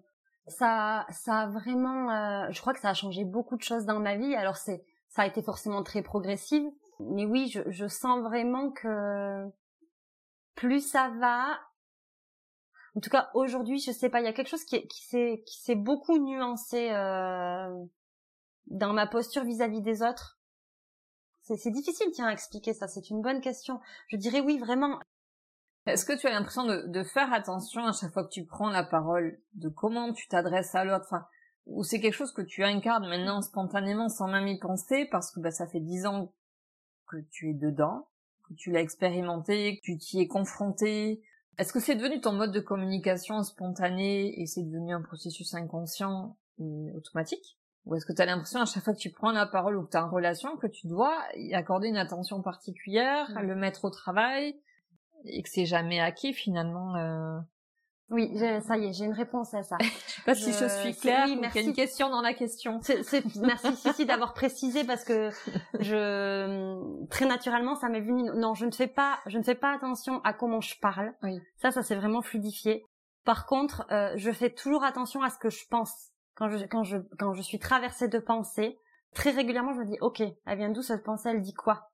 [0.49, 4.01] Ça, ça a vraiment, euh, je crois que ça a changé beaucoup de choses dans
[4.01, 4.35] ma vie.
[4.35, 6.65] Alors c'est, ça a été forcément très progressif,
[7.00, 9.46] mais oui, je, sens vraiment que
[10.54, 11.59] plus ça va,
[12.94, 16.18] en tout cas aujourd'hui, je sais pas, il y a quelque chose qui, s'est beaucoup
[16.18, 16.90] nuancé
[18.66, 20.38] dans ma posture vis-à-vis des autres
[21.42, 22.88] C'est difficile, tiens, à expliquer ça.
[22.88, 23.80] C'est une bonne question.
[24.09, 24.98] Je dirais oui, vraiment.
[25.87, 28.82] Est-ce que tu as l'impression de, faire attention à chaque fois que tu prends la
[28.82, 31.26] parole, de comment tu t'adresses à l'autre, enfin,
[31.66, 35.40] ou c'est quelque chose que tu incarnes maintenant spontanément sans même y penser parce que
[35.40, 36.32] bah, ça fait dix ans
[37.09, 38.09] que tu es dedans,
[38.49, 41.23] que tu l'as expérimenté, que tu t'y es confronté.
[41.59, 46.37] Est-ce que c'est devenu ton mode de communication spontané et c'est devenu un processus inconscient
[46.59, 47.59] et automatique?
[47.87, 49.85] Ou est-ce que tu as l'impression à chaque fois que tu prends la parole ou
[49.85, 53.85] que tu as une relation que tu dois y accorder une attention particulière, le mettre
[53.85, 54.61] au travail
[55.25, 57.38] et que c'est jamais acquis finalement euh...
[58.11, 59.77] Oui, ça y est, j'ai une réponse à ça.
[59.81, 61.25] je sais pas si je suis claire.
[61.27, 61.59] Oui, merci.
[61.59, 62.81] Il y a une question dans la question.
[63.40, 65.31] merci Cici d'avoir précisé parce que
[65.81, 68.31] je très naturellement ça m'est venu.
[68.35, 71.14] Non, je ne fais pas, je ne fais pas attention à comment je parle.
[71.23, 71.40] Oui.
[71.57, 72.85] Ça, ça s'est vraiment fluidifié.
[73.25, 76.85] Par contre, euh, je fais toujours attention à ce que je pense quand je quand
[76.85, 78.79] je quand je suis traversée de pensées.
[79.14, 81.88] Très régulièrement, je me dis, ok, elle vient d'où cette pensée Elle dit quoi?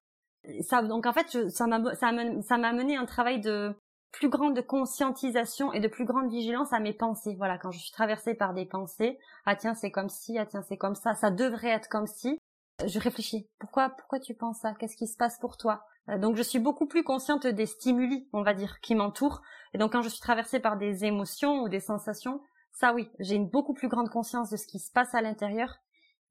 [0.63, 3.75] Ça, donc en fait, je, ça m'a ça m'a mené un travail de
[4.13, 7.35] plus grande conscientisation et de plus grande vigilance à mes pensées.
[7.39, 10.63] Voilà, quand je suis traversée par des pensées, ah tiens c'est comme si, ah tiens
[10.63, 12.39] c'est comme ça, ça devrait être comme si.
[12.85, 13.49] Je réfléchis.
[13.59, 14.75] Pourquoi, pourquoi tu penses ça?
[14.75, 15.85] Qu'est-ce qui se passe pour toi?
[16.09, 19.43] Euh, Donc je suis beaucoup plus consciente des stimuli, on va dire, qui m'entourent.
[19.75, 22.41] Et donc quand je suis traversée par des émotions ou des sensations,
[22.73, 25.77] ça oui, j'ai une beaucoup plus grande conscience de ce qui se passe à l'intérieur.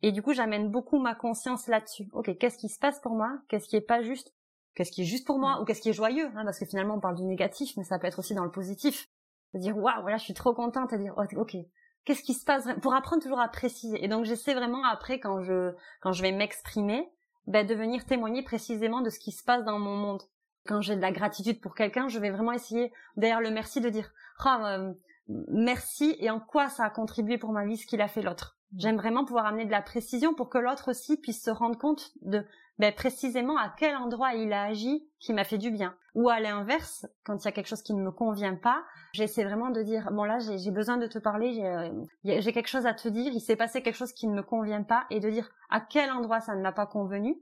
[0.04, 2.10] Et du coup, j'amène beaucoup ma conscience là-dessus.
[2.14, 3.40] Ok, qu'est-ce qui se passe pour moi?
[3.48, 4.34] Qu'est-ce qui est pas juste?
[4.76, 5.62] Qu'est-ce qui est juste pour moi mm.
[5.62, 8.00] ou qu'est-ce qui est joyeux, hein, parce que finalement on parle du négatif, mais ça
[8.00, 9.08] peut être aussi dans le positif.
[9.54, 11.56] De dire waouh, voilà, je suis trop contente, à dire ok,
[12.06, 14.04] qu'est-ce qui se passe pour apprendre toujours à préciser.
[14.04, 17.12] Et donc j'essaie vraiment après quand je quand je vais m'exprimer,
[17.48, 20.22] ben, de venir témoigner précisément de ce qui se passe dans mon monde.
[20.68, 23.90] Quand j'ai de la gratitude pour quelqu'un, je vais vraiment essayer derrière le merci de
[23.90, 24.12] dire
[24.46, 24.94] oh,
[25.28, 28.58] merci et en quoi ça a contribué pour ma vie ce qu'il a fait l'autre.
[28.72, 28.80] Mm.
[28.80, 32.12] J'aime vraiment pouvoir amener de la précision pour que l'autre aussi puisse se rendre compte
[32.22, 32.46] de
[32.82, 35.94] ben, précisément à quel endroit il a agi qui m'a fait du bien.
[36.16, 39.44] Ou à l'inverse, quand il y a quelque chose qui ne me convient pas, j'essaie
[39.44, 41.92] vraiment de dire bon là j'ai besoin de te parler,
[42.24, 44.82] j'ai quelque chose à te dire, il s'est passé quelque chose qui ne me convient
[44.82, 47.40] pas, et de dire à quel endroit ça ne m'a pas convenu.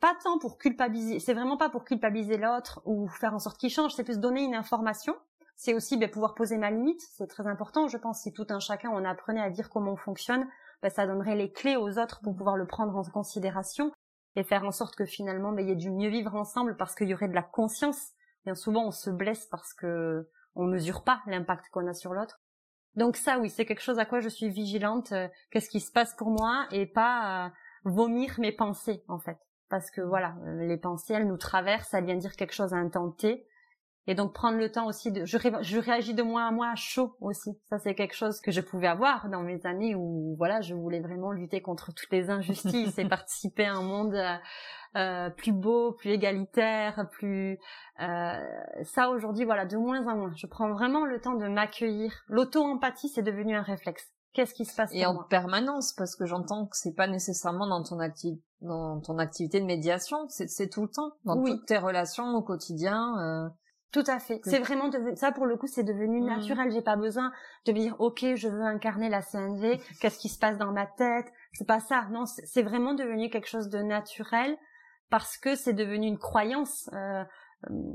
[0.00, 3.70] Pas tant pour culpabiliser, c'est vraiment pas pour culpabiliser l'autre ou faire en sorte qu'il
[3.70, 5.14] change, c'est plus donner une information.
[5.54, 7.86] C'est aussi ben, pouvoir poser ma limite, c'est très important.
[7.86, 10.48] Je pense si tout un chacun on apprenait à dire comment on fonctionne,
[10.82, 13.92] ben, ça donnerait les clés aux autres pour pouvoir le prendre en considération
[14.36, 16.94] et faire en sorte que finalement ben, il y ait du mieux vivre ensemble parce
[16.94, 18.12] qu'il y aurait de la conscience.
[18.44, 22.40] Bien souvent on se blesse parce que on mesure pas l'impact qu'on a sur l'autre.
[22.96, 25.92] Donc ça oui, c'est quelque chose à quoi je suis vigilante, euh, qu'est-ce qui se
[25.92, 27.50] passe pour moi et pas euh,
[27.84, 29.38] vomir mes pensées en fait.
[29.68, 32.82] Parce que voilà, euh, les pensées elles nous traversent, elles viennent dire quelque chose à
[33.16, 33.46] T
[34.10, 37.14] et donc prendre le temps aussi de, je, je réagis de moins à moins chaud
[37.20, 37.56] aussi.
[37.68, 40.98] Ça c'est quelque chose que je pouvais avoir dans mes années où voilà, je voulais
[40.98, 44.36] vraiment lutter contre toutes les injustices et participer à un monde euh,
[44.96, 47.60] euh, plus beau, plus égalitaire, plus
[48.00, 48.34] euh,
[48.82, 50.32] ça aujourd'hui voilà de moins en moins.
[50.34, 52.12] Je prends vraiment le temps de m'accueillir.
[52.26, 54.10] L'auto-empathie c'est devenu un réflexe.
[54.32, 57.84] Qu'est-ce qui se passe Et en permanence parce que j'entends que c'est pas nécessairement dans
[57.84, 62.34] ton activité dans ton activité de médiation, c'est tout le temps dans toutes tes relations
[62.34, 63.16] au quotidien.
[63.18, 63.48] Euh,
[63.92, 64.40] tout à fait.
[64.44, 66.26] C'est vraiment devenu, ça pour le coup, c'est devenu mmh.
[66.26, 66.70] naturel.
[66.70, 67.32] J'ai pas besoin
[67.66, 69.80] de me dire, ok, je veux incarner la CNV.
[70.00, 71.26] Qu'est-ce qui se passe dans ma tête?
[71.52, 72.06] C'est pas ça.
[72.10, 74.56] Non, c'est vraiment devenu quelque chose de naturel
[75.10, 76.88] parce que c'est devenu une croyance.
[76.92, 77.24] Euh,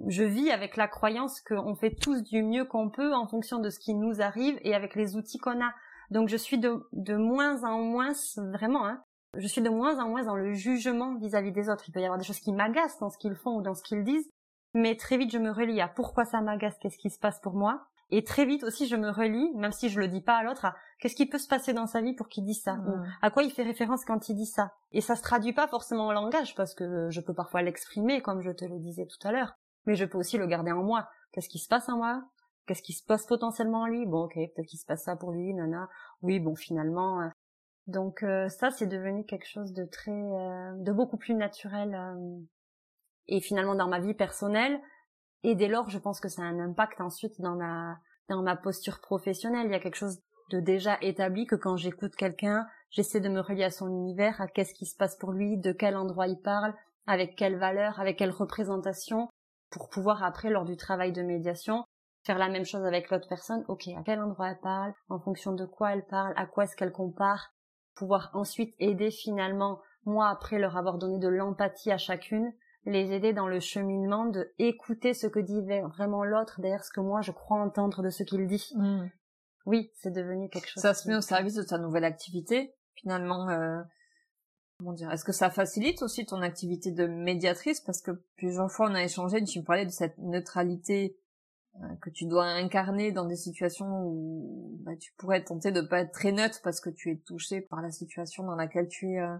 [0.07, 3.69] je vis avec la croyance qu'on fait tous du mieux qu'on peut en fonction de
[3.69, 5.73] ce qui nous arrive et avec les outils qu'on a.
[6.11, 8.11] Donc je suis de, de moins en moins,
[8.53, 9.01] vraiment, hein,
[9.37, 11.85] je suis de moins en moins dans le jugement vis-à-vis -vis des autres.
[11.87, 13.81] Il peut y avoir des choses qui m'agacent dans ce qu'ils font ou dans ce
[13.81, 14.29] qu'ils disent,
[14.75, 17.53] mais très vite je me relie à pourquoi ça m'agace, qu'est-ce qui se passe pour
[17.53, 17.87] moi.
[18.11, 20.65] Et très vite aussi, je me relie, même si je le dis pas à l'autre,
[20.65, 23.31] à qu'est-ce qui peut se passer dans sa vie pour qu'il dise ça, ou à
[23.31, 24.73] quoi il fait référence quand il dit ça.
[24.91, 28.41] Et ça se traduit pas forcément en langage, parce que je peux parfois l'exprimer, comme
[28.41, 29.55] je te le disais tout à l'heure,
[29.87, 31.09] mais je peux aussi le garder en moi.
[31.31, 32.23] Qu'est-ce qui se passe en moi?
[32.67, 34.05] Qu'est-ce qui se passe potentiellement en lui?
[34.05, 35.89] Bon, ok, peut-être qu'il se passe ça pour lui, nana.
[36.21, 37.21] Oui, bon, finalement.
[37.21, 37.29] Euh.
[37.87, 41.95] Donc euh, ça, c'est devenu quelque chose de très, euh, de beaucoup plus naturel
[43.27, 44.79] et finalement dans ma vie personnelle.
[45.43, 47.97] Et dès lors, je pense que ça a un impact ensuite dans ma
[48.29, 49.67] dans ma posture professionnelle.
[49.67, 50.19] Il y a quelque chose
[50.51, 54.47] de déjà établi que quand j'écoute quelqu'un, j'essaie de me relier à son univers, à
[54.47, 56.73] qu'est-ce qui se passe pour lui, de quel endroit il parle,
[57.07, 59.29] avec quelle valeur, avec quelle représentation,
[59.71, 61.83] pour pouvoir après, lors du travail de médiation,
[62.25, 63.63] faire la même chose avec l'autre personne.
[63.67, 66.75] Ok, à quel endroit elle parle, en fonction de quoi elle parle, à quoi est-ce
[66.75, 67.53] qu'elle compare,
[67.95, 72.51] pouvoir ensuite aider finalement, moi après leur avoir donné de l'empathie à chacune,
[72.85, 75.61] les aider dans le cheminement de écouter ce que dit
[75.95, 78.71] vraiment l'autre derrière ce que moi je crois entendre de ce qu'il dit.
[78.75, 79.07] Mm.
[79.65, 80.81] Oui, c'est devenu quelque chose.
[80.81, 83.49] Ça se met au service de ta nouvelle activité, finalement.
[83.49, 83.81] Euh,
[84.77, 87.81] comment dire, est-ce que ça facilite aussi ton activité de médiatrice?
[87.81, 91.17] Parce que plusieurs fois on a échangé, tu me parlais de cette neutralité
[91.81, 96.01] euh, que tu dois incarner dans des situations où bah, tu pourrais tenter de pas
[96.01, 99.19] être très neutre parce que tu es touché par la situation dans laquelle tu es.
[99.19, 99.35] Euh.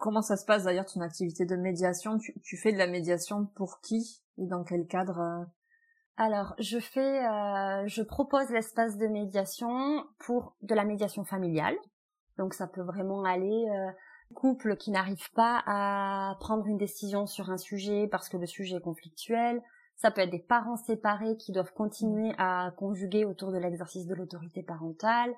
[0.00, 2.18] Comment ça se passe d'ailleurs ton activité de médiation?
[2.18, 4.22] Tu, fais de la médiation pour qui?
[4.38, 5.44] Et dans quel cadre euh?
[6.16, 11.76] Alors, je fais, euh, je propose l'espace de médiation pour de la médiation familiale.
[12.38, 13.90] Donc, ça peut vraiment aller euh,
[14.32, 18.76] couple qui n'arrive pas à prendre une décision sur un sujet parce que le sujet
[18.76, 19.62] est conflictuel.
[19.96, 24.14] Ça peut être des parents séparés qui doivent continuer à conjuguer autour de l'exercice de
[24.14, 25.32] l'autorité parentale.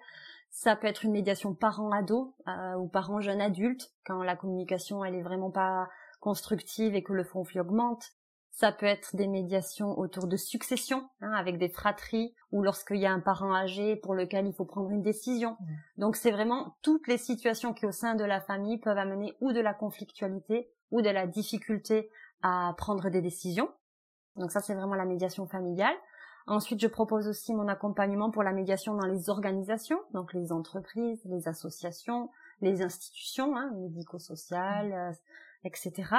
[0.56, 5.22] Ça peut être une médiation parent-ado euh, ou parent-jeune adulte quand la communication elle est
[5.22, 5.88] vraiment pas
[6.20, 8.12] constructive et que le conflit augmente.
[8.52, 13.04] Ça peut être des médiations autour de succession, hein, avec des fratries, ou lorsqu'il y
[13.04, 15.56] a un parent âgé pour lequel il faut prendre une décision.
[15.96, 19.52] Donc c'est vraiment toutes les situations qui au sein de la famille peuvent amener ou
[19.52, 22.08] de la conflictualité ou de la difficulté
[22.42, 23.70] à prendre des décisions.
[24.36, 25.96] Donc ça c'est vraiment la médiation familiale.
[26.46, 31.22] Ensuite, je propose aussi mon accompagnement pour la médiation dans les organisations, donc les entreprises,
[31.24, 32.28] les associations,
[32.60, 34.92] les institutions hein, médico-sociales, mmh.
[34.92, 35.12] euh,
[35.64, 36.16] etc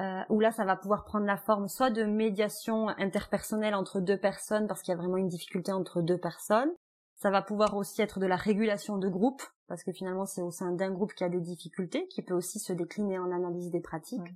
[0.00, 4.16] euh, où là ça va pouvoir prendre la forme soit de médiation interpersonnelle entre deux
[4.16, 6.70] personnes parce qu'il y a vraiment une difficulté entre deux personnes.
[7.16, 10.50] Ça va pouvoir aussi être de la régulation de groupe parce que finalement c'est au
[10.50, 13.70] sein d'un groupe qu'il y a des difficultés qui peut aussi se décliner en analyse
[13.70, 14.34] des pratiques.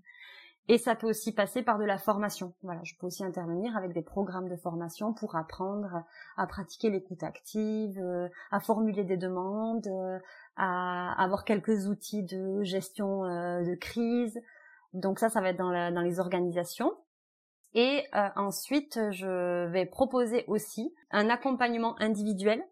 [0.68, 2.55] Et ça peut aussi passer par de la formation.
[2.62, 6.05] Voilà, je peux aussi intervenir avec des programmes de formation pour apprendre
[6.37, 10.18] à pratiquer l'écoute active, euh, à formuler des demandes, euh,
[10.57, 14.40] à avoir quelques outils de gestion de crise,
[14.94, 16.92] donc ça, ça va être dans, dans les organisations.
[17.74, 22.62] Et euh, ensuite, je vais proposer aussi un accompagnement individuel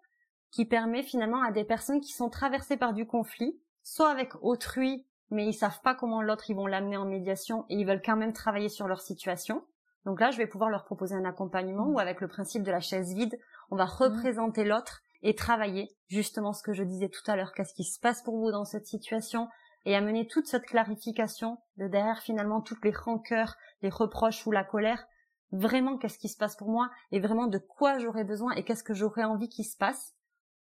[0.53, 5.05] qui permet finalement à des personnes qui sont traversées par du conflit, soit avec autrui,
[5.33, 8.17] mais ils savent pas comment l'autre ils vont l'amener en médiation et ils veulent quand
[8.17, 9.65] même travailler sur leur situation.
[10.05, 12.81] Donc là, je vais pouvoir leur proposer un accompagnement où avec le principe de la
[12.81, 13.39] chaise vide,
[13.71, 13.97] on va mmh.
[13.99, 17.99] représenter l'autre et travailler justement ce que je disais tout à l'heure, qu'est-ce qui se
[17.99, 19.49] passe pour vous dans cette situation,
[19.85, 24.65] et amener toute cette clarification de derrière finalement toutes les rancœurs, les reproches ou la
[24.65, 25.07] colère,
[25.51, 26.91] vraiment qu'est-ce qui se passe pour moi?
[27.11, 30.15] Et vraiment de quoi j'aurais besoin et qu'est-ce que j'aurais envie qu'il se passe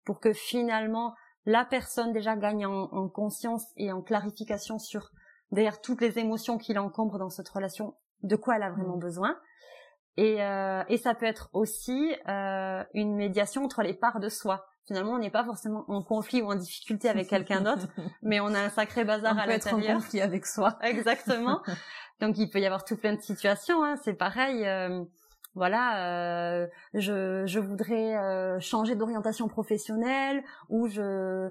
[0.05, 1.13] pour que finalement
[1.45, 5.11] la personne déjà gagne en, conscience et en clarification sur
[5.51, 9.01] derrière toutes les émotions qui l'encombrent dans cette relation, de quoi elle a vraiment mmh.
[9.01, 9.37] besoin.
[10.17, 14.65] Et, euh, et ça peut être aussi euh, une médiation entre les parts de soi
[14.87, 17.87] finalement on n'est pas forcément en conflit ou en difficulté avec quelqu'un d'autre,
[18.21, 19.73] mais on a un sacré bazar à l'intérieur.
[19.73, 20.77] On peut être en conflit avec soi.
[20.81, 21.61] Exactement.
[22.19, 23.83] Donc il peut y avoir tout plein de situations.
[23.83, 23.95] Hein.
[24.03, 24.65] C'est pareil.
[24.65, 25.03] Euh,
[25.53, 31.49] voilà, euh, je, je voudrais euh, changer d'orientation professionnelle ou je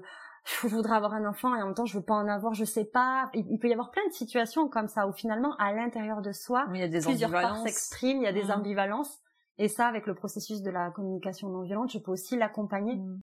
[0.63, 2.65] je voudrais avoir un enfant et en même temps je veux pas en avoir, je
[2.65, 3.29] sais pas.
[3.35, 6.65] Il, peut y avoir plein de situations comme ça où finalement à l'intérieur de soi,
[6.73, 8.51] il y a des plusieurs parts s'expriment, il y a des mmh.
[8.51, 9.21] ambivalences
[9.61, 12.95] et ça, avec le processus de la communication non violente, je peux aussi l'accompagner.
[12.95, 13.21] Mm.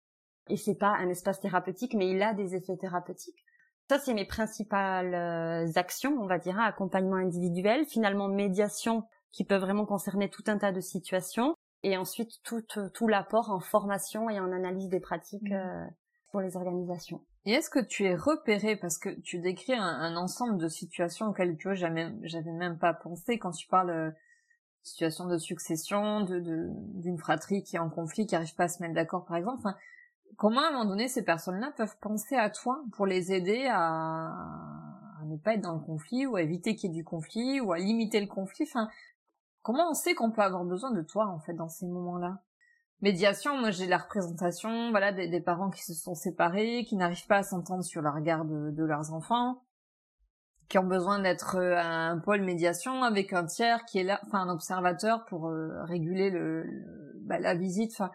[0.48, 3.44] Et c'est pas un espace thérapeutique, mais il a des effets thérapeutiques.
[3.88, 9.56] Ça, c'est mes principales euh, actions, on va dire, accompagnement individuel, finalement médiation qui peut
[9.56, 12.62] vraiment concerner tout un tas de situations, et ensuite tout,
[12.92, 15.54] tout l'apport en formation et en analyse des pratiques mm.
[15.54, 15.86] euh,
[16.30, 17.22] pour les organisations.
[17.46, 18.76] Et est-ce que tu es repéré?
[18.76, 23.38] Parce que tu décris un, ensemble de situations auxquelles tu vois j'avais même pas pensé
[23.38, 24.10] quand tu parles euh,
[24.82, 26.40] situation de succession, de
[27.00, 29.58] d'une fratrie qui est en conflit, qui arrive pas à se mettre d'accord, par exemple.
[29.58, 29.76] Enfin,
[30.36, 33.78] comment à un moment donné ces personnes-là peuvent penser à toi pour les aider à,
[35.20, 37.60] à ne pas être dans le conflit ou à éviter qu'il y ait du conflit
[37.60, 38.66] ou à limiter le conflit?
[38.68, 38.88] Enfin,
[39.62, 42.42] comment on sait qu'on peut avoir besoin de toi en fait dans ces moments-là?
[43.00, 47.26] Médiation, moi j'ai la représentation, voilà, des, des, parents qui se sont séparés, qui n'arrivent
[47.26, 49.62] pas à s'entendre sur la regard de leurs enfants
[50.70, 54.38] qui ont besoin d'être euh, un pôle médiation avec un tiers qui est là, enfin
[54.42, 56.64] un observateur pour euh, réguler le,
[57.22, 57.90] bah, la visite.
[57.92, 58.10] Enfin,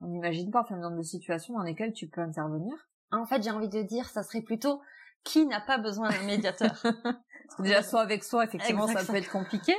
[0.00, 2.74] on n'imagine pas enfin, le nombre de situations dans lesquelles tu peux intervenir.
[3.12, 4.82] En fait, j'ai envie de dire, ça serait plutôt
[5.22, 6.72] qui n'a pas besoin d'un médiateur?
[6.82, 9.74] Parce que déjà, soit avec soi, effectivement, ça peut être compliqué.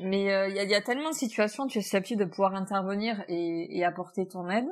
[0.00, 2.54] Mais euh, il y, a, y, a, tellement de situations, tu es susceptible de pouvoir
[2.54, 4.68] intervenir et, et apporter ton aide.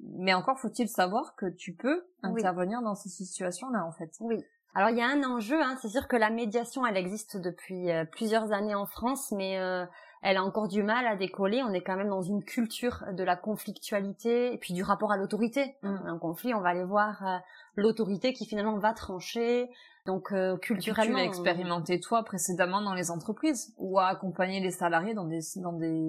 [0.00, 4.10] Mais encore faut-il savoir que tu peux intervenir dans ces situations-là, en fait.
[4.20, 4.44] Oui.
[4.74, 7.90] Alors il y a un enjeu, hein, c'est sûr que la médiation, elle existe depuis
[7.90, 9.84] euh, plusieurs années en France, mais euh,
[10.22, 11.62] elle a encore du mal à décoller.
[11.62, 15.16] On est quand même dans une culture de la conflictualité et puis du rapport à
[15.16, 15.76] l'autorité.
[15.82, 15.96] Mmh.
[16.06, 17.38] Un conflit, on va aller voir euh,
[17.76, 19.70] l'autorité qui finalement va trancher,
[20.08, 24.70] Donc euh, culturellement, tu l'as expérimenté toi précédemment dans les entreprises ou à accompagner les
[24.70, 26.08] salariés dans des dans des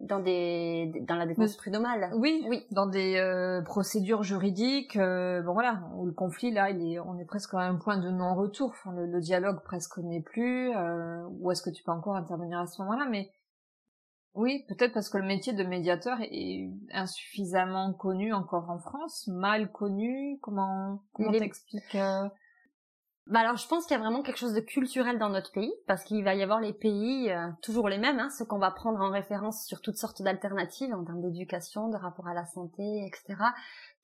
[0.00, 2.10] dans des dans la défense prud'homale.
[2.16, 4.96] Oui, oui, dans des euh, procédures juridiques.
[4.96, 7.98] Euh, bon voilà, où le conflit là, il est, on est presque à un point
[7.98, 8.70] de non-retour.
[8.70, 10.74] Enfin, le, le, dialogue presque n'est plus.
[10.74, 13.06] Euh, ou est-ce que tu peux encore intervenir à ce moment-là?
[13.08, 13.30] Mais
[14.34, 19.70] oui, peut-être parce que le métier de médiateur est insuffisamment connu encore en France, mal
[19.70, 20.40] connu.
[20.42, 21.96] Comment comment t'expliques
[23.26, 25.74] bah alors je pense qu'il y a vraiment quelque chose de culturel dans notre pays
[25.88, 28.70] parce qu'il va y avoir les pays euh, toujours les mêmes, hein, ceux qu'on va
[28.70, 33.04] prendre en référence sur toutes sortes d'alternatives en termes d'éducation, de rapport à la santé,
[33.04, 33.42] etc.,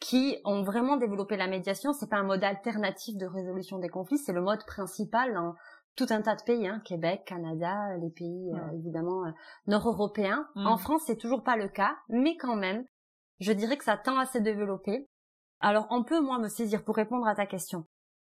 [0.00, 1.92] qui ont vraiment développé la médiation.
[1.92, 5.54] C'est pas un mode alternatif de résolution des conflits, c'est le mode principal dans
[5.94, 9.30] tout un tas de pays, hein, Québec, Canada, les pays euh, évidemment euh,
[9.68, 10.48] nord-européens.
[10.56, 10.66] Mm.
[10.66, 12.84] En France, c'est toujours pas le cas, mais quand même,
[13.38, 15.08] je dirais que ça tend à se développer.
[15.60, 17.86] Alors on peut moi me saisir pour répondre à ta question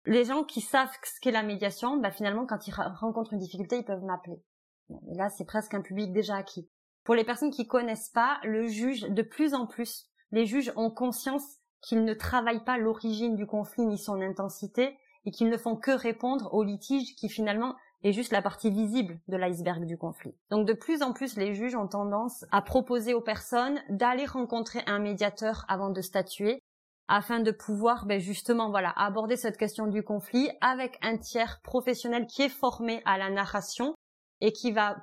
[0.07, 3.77] les gens qui savent ce qu'est la médiation, bah finalement, quand ils rencontrent une difficulté,
[3.77, 4.41] ils peuvent m'appeler.
[4.89, 6.69] Et là, c'est presque un public déjà acquis.
[7.03, 10.89] Pour les personnes qui connaissent pas, le juge, de plus en plus, les juges ont
[10.89, 15.75] conscience qu'ils ne travaillent pas l'origine du conflit ni son intensité et qu'ils ne font
[15.75, 20.35] que répondre au litige qui finalement est juste la partie visible de l'iceberg du conflit.
[20.49, 24.83] Donc de plus en plus, les juges ont tendance à proposer aux personnes d'aller rencontrer
[24.85, 26.61] un médiateur avant de statuer
[27.07, 32.27] afin de pouvoir ben justement voilà aborder cette question du conflit avec un tiers professionnel
[32.27, 33.95] qui est formé à la narration
[34.41, 34.97] et qui va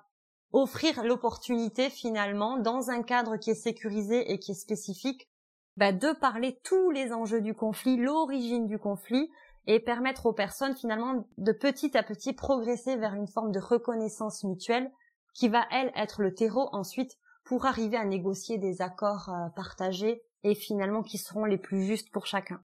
[0.52, 5.28] offrir l'opportunité finalement dans un cadre qui est sécurisé et qui est spécifique
[5.76, 9.28] ben de parler tous les enjeux du conflit, l'origine du conflit
[9.66, 14.44] et permettre aux personnes finalement de petit à petit progresser vers une forme de reconnaissance
[14.44, 14.92] mutuelle
[15.32, 20.22] qui va elle être le terreau ensuite pour arriver à négocier des accords euh, partagés
[20.45, 22.62] et finalement qui seront les plus justes pour chacun.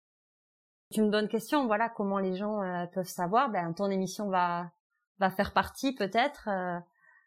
[0.93, 3.51] Tu me donnes question, voilà comment les gens euh, peuvent savoir.
[3.51, 4.71] Ben ton émission va
[5.19, 6.79] va faire partie peut-être euh,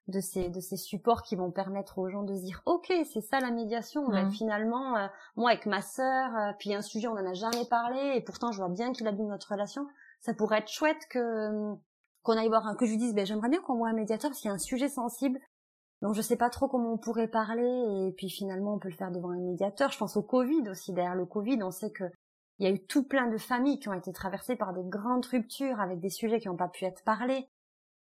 [0.07, 3.21] de ces de ces supports qui vont permettre aux gens de se dire ok c'est
[3.21, 4.07] ça la médiation.
[4.09, 4.31] Ben, mmh.
[4.31, 8.21] finalement euh, moi avec ma sœur puis un sujet on en a jamais parlé et
[8.21, 9.87] pourtant je vois bien qu'il abîme notre relation.
[10.19, 11.73] Ça pourrait être chouette que
[12.21, 14.33] qu'on aille voir un, que je lui dise ben j'aimerais bien qu'on voit un médiateur
[14.33, 15.39] s'il y a un sujet sensible
[16.03, 18.95] donc je sais pas trop comment on pourrait parler et puis finalement on peut le
[18.95, 19.89] faire devant un médiateur.
[19.89, 20.91] Je pense au Covid aussi.
[20.91, 22.03] Derrière le Covid, on sait que
[22.59, 25.25] il y a eu tout plein de familles qui ont été traversées par des grandes
[25.25, 27.47] ruptures avec des sujets qui n'ont pas pu être parlés.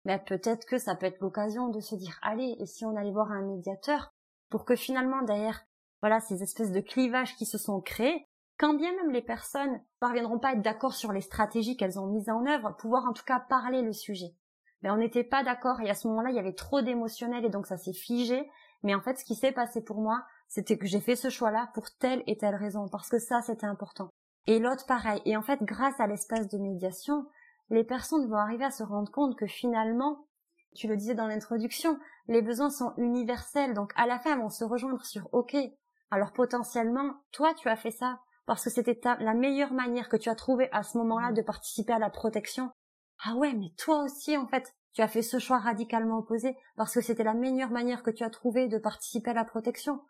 [0.05, 3.13] Mais peut-être que ça peut être l'occasion de se dire allez, et si on allait
[3.13, 4.13] voir un médiateur
[4.51, 5.65] pour que finalement derrière
[6.01, 8.27] voilà ces espèces de clivages qui se sont créés,
[8.59, 12.09] quand bien même les personnes parviendront pas à être d'accord sur les stratégies qu'elles ont
[12.09, 14.35] mises en œuvre, pouvoir en tout cas parler le sujet
[14.83, 17.51] mais on n'était pas d'accord et à ce moment-là il y avait trop d'émotionnel et
[17.51, 18.51] donc ça s'est figé.
[18.83, 21.71] Mais en fait ce qui s'est passé pour moi c'était que j'ai fait ce choix-là
[21.75, 24.11] pour telle et telle raison parce que ça c'était important.
[24.47, 25.23] Et l'autre pareil.
[25.25, 27.27] Et en fait grâce à l'espace de médiation
[27.71, 30.27] les personnes vont arriver à se rendre compte que finalement
[30.75, 33.75] tu le disais dans l'introduction les besoins sont universels.
[33.75, 35.57] Donc à la fin vont se rejoindre sur ok
[36.11, 40.29] alors potentiellement toi tu as fait ça parce que c'était la meilleure manière que tu
[40.29, 42.73] as trouvé à ce moment-là de participer à la protection
[43.25, 46.95] ah ouais, mais toi aussi, en fait, tu as fait ce choix radicalement opposé parce
[46.95, 50.01] que c'était la meilleure manière que tu as trouvé de participer à la protection.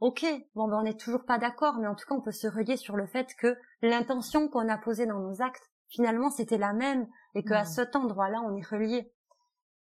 [0.00, 2.46] Ok, bon ben on n'est toujours pas d'accord, mais en tout cas on peut se
[2.46, 6.74] relier sur le fait que l'intention qu'on a posée dans nos actes, finalement c'était la
[6.74, 7.66] même et qu'à mmh.
[7.66, 9.10] cet endroit-là on est relié.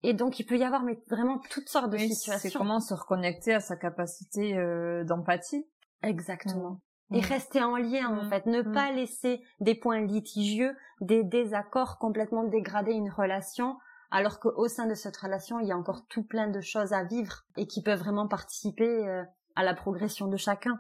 [0.02, 2.50] Et donc il peut y avoir mais vraiment toutes sortes de situations.
[2.50, 5.66] C'est comment se reconnecter à sa capacité euh, d'empathie.
[6.02, 6.82] Exactement
[7.12, 7.24] et mm.
[7.24, 8.28] rester en lien en mm.
[8.28, 8.72] fait, ne mm.
[8.72, 13.78] pas laisser des points litigieux, des désaccords complètement dégrader une relation,
[14.10, 17.04] alors qu'au sein de cette relation, il y a encore tout plein de choses à
[17.04, 19.24] vivre et qui peuvent vraiment participer euh,
[19.56, 20.78] à la progression de chacun.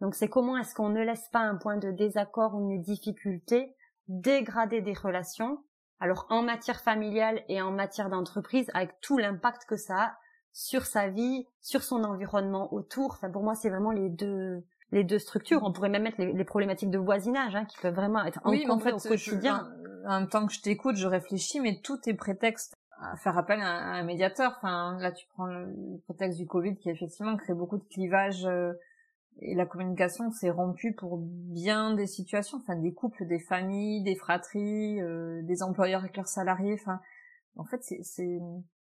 [0.00, 3.76] Donc c'est comment est-ce qu'on ne laisse pas un point de désaccord ou une difficulté
[4.08, 5.62] dégrader des relations,
[6.00, 10.18] alors en matière familiale et en matière d'entreprise, avec tout l'impact que ça a
[10.52, 13.12] sur sa vie, sur son environnement autour.
[13.12, 15.62] Enfin, pour moi, c'est vraiment les deux, les deux structures.
[15.62, 18.78] On pourrait même mettre les, problématiques de voisinage hein, qui peuvent vraiment être oui, en
[18.78, 19.68] fait, au quotidien.
[20.06, 23.60] en même temps que je t'écoute, je réfléchis, mais tout est prétexte à faire appel
[23.60, 24.54] à, un médiateur.
[24.58, 28.74] Enfin, là, tu prends le, prétexte du Covid qui effectivement crée beaucoup de clivages euh,
[29.40, 34.14] et la communication s'est rompue pour bien des situations, enfin des couples, des familles, des
[34.14, 36.74] fratries, euh, des employeurs avec leurs salariés.
[36.74, 37.00] Enfin,
[37.56, 38.40] en fait, c'est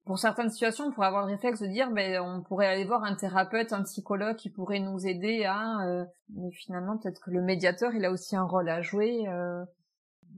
[0.07, 3.03] pour certaines situations, on pourrait avoir le réflexe de dire, ben, on pourrait aller voir
[3.03, 5.85] un thérapeute, un psychologue qui pourrait nous aider à.
[5.85, 9.27] Euh, mais finalement, peut-être que le médiateur, il a aussi un rôle à jouer.
[9.27, 9.63] Euh,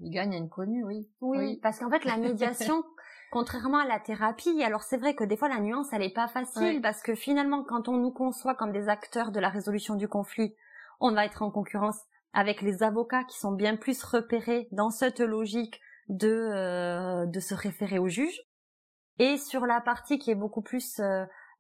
[0.01, 1.07] il gagne à une connue, oui.
[1.22, 2.84] Oui, parce qu'en fait, la médiation,
[3.32, 6.28] contrairement à la thérapie, alors c'est vrai que des fois la nuance, elle est pas
[6.28, 10.07] facile parce que finalement, quand on nous conçoit comme des acteurs de la résolution du
[10.07, 10.55] conflit,
[10.99, 11.99] on va être en concurrence
[12.34, 17.99] avec les avocats qui sont bien plus repérés dans cette logique de de se référer
[17.99, 18.49] au juge.
[19.20, 20.99] Et sur la partie qui est beaucoup plus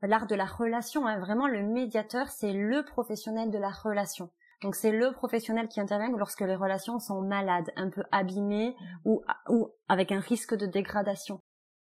[0.01, 4.31] l'art de la relation, hein, vraiment le médiateur, c'est le professionnel de la relation.
[4.61, 9.21] Donc c'est le professionnel qui intervient lorsque les relations sont malades, un peu abîmées ou,
[9.47, 11.41] ou avec un risque de dégradation.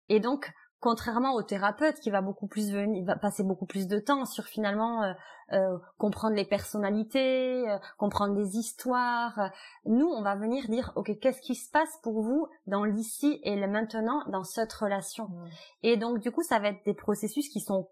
[0.07, 0.51] Et donc,
[0.81, 4.43] contrairement au thérapeute qui va beaucoup plus venir, va passer beaucoup plus de temps sur
[4.43, 5.13] finalement euh,
[5.53, 9.51] euh, comprendre les personnalités, euh, comprendre les histoires.
[9.85, 13.55] Nous, on va venir dire, ok, qu'est-ce qui se passe pour vous dans l'ici et
[13.55, 15.27] le maintenant dans cette relation?
[15.27, 15.49] Mmh.
[15.83, 17.87] Et donc, du coup, ça va être des processus qui sont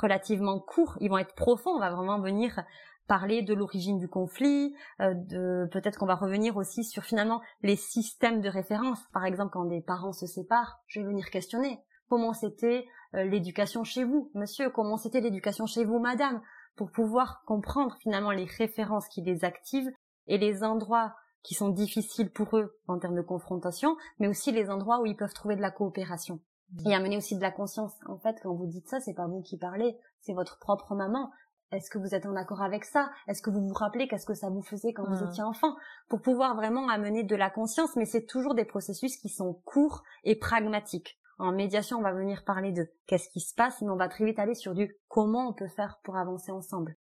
[0.00, 1.76] relativement courts, ils vont être profonds.
[1.76, 2.64] On va vraiment venir
[3.10, 7.74] parler de l'origine du conflit, euh, de peut-être qu'on va revenir aussi sur finalement les
[7.74, 9.00] systèmes de référence.
[9.12, 11.80] Par exemple, quand des parents se séparent, je vais venir questionner
[12.10, 16.42] comment c'était euh, l'éducation chez vous, monsieur, comment c'était l'éducation chez vous, madame,
[16.76, 19.90] pour pouvoir comprendre finalement les références qui les activent
[20.26, 24.68] et les endroits qui sont difficiles pour eux en termes de confrontation, mais aussi les
[24.70, 26.40] endroits où ils peuvent trouver de la coopération.
[26.72, 26.88] Mmh.
[26.88, 27.94] Et amener aussi de la conscience.
[28.06, 31.30] En fait, quand vous dites ça, c'est pas vous qui parlez, c'est votre propre maman.
[31.72, 33.10] Est-ce que vous êtes en accord avec ça?
[33.28, 35.76] Est-ce que vous vous rappelez qu'est-ce que ça vous faisait quand vous étiez enfant?
[36.08, 40.02] Pour pouvoir vraiment amener de la conscience, mais c'est toujours des processus qui sont courts
[40.24, 41.19] et pragmatiques.
[41.40, 44.26] En médiation, on va venir parler de qu'est-ce qui se passe, mais on va très
[44.26, 46.98] vite aller sur du comment on peut faire pour avancer ensemble.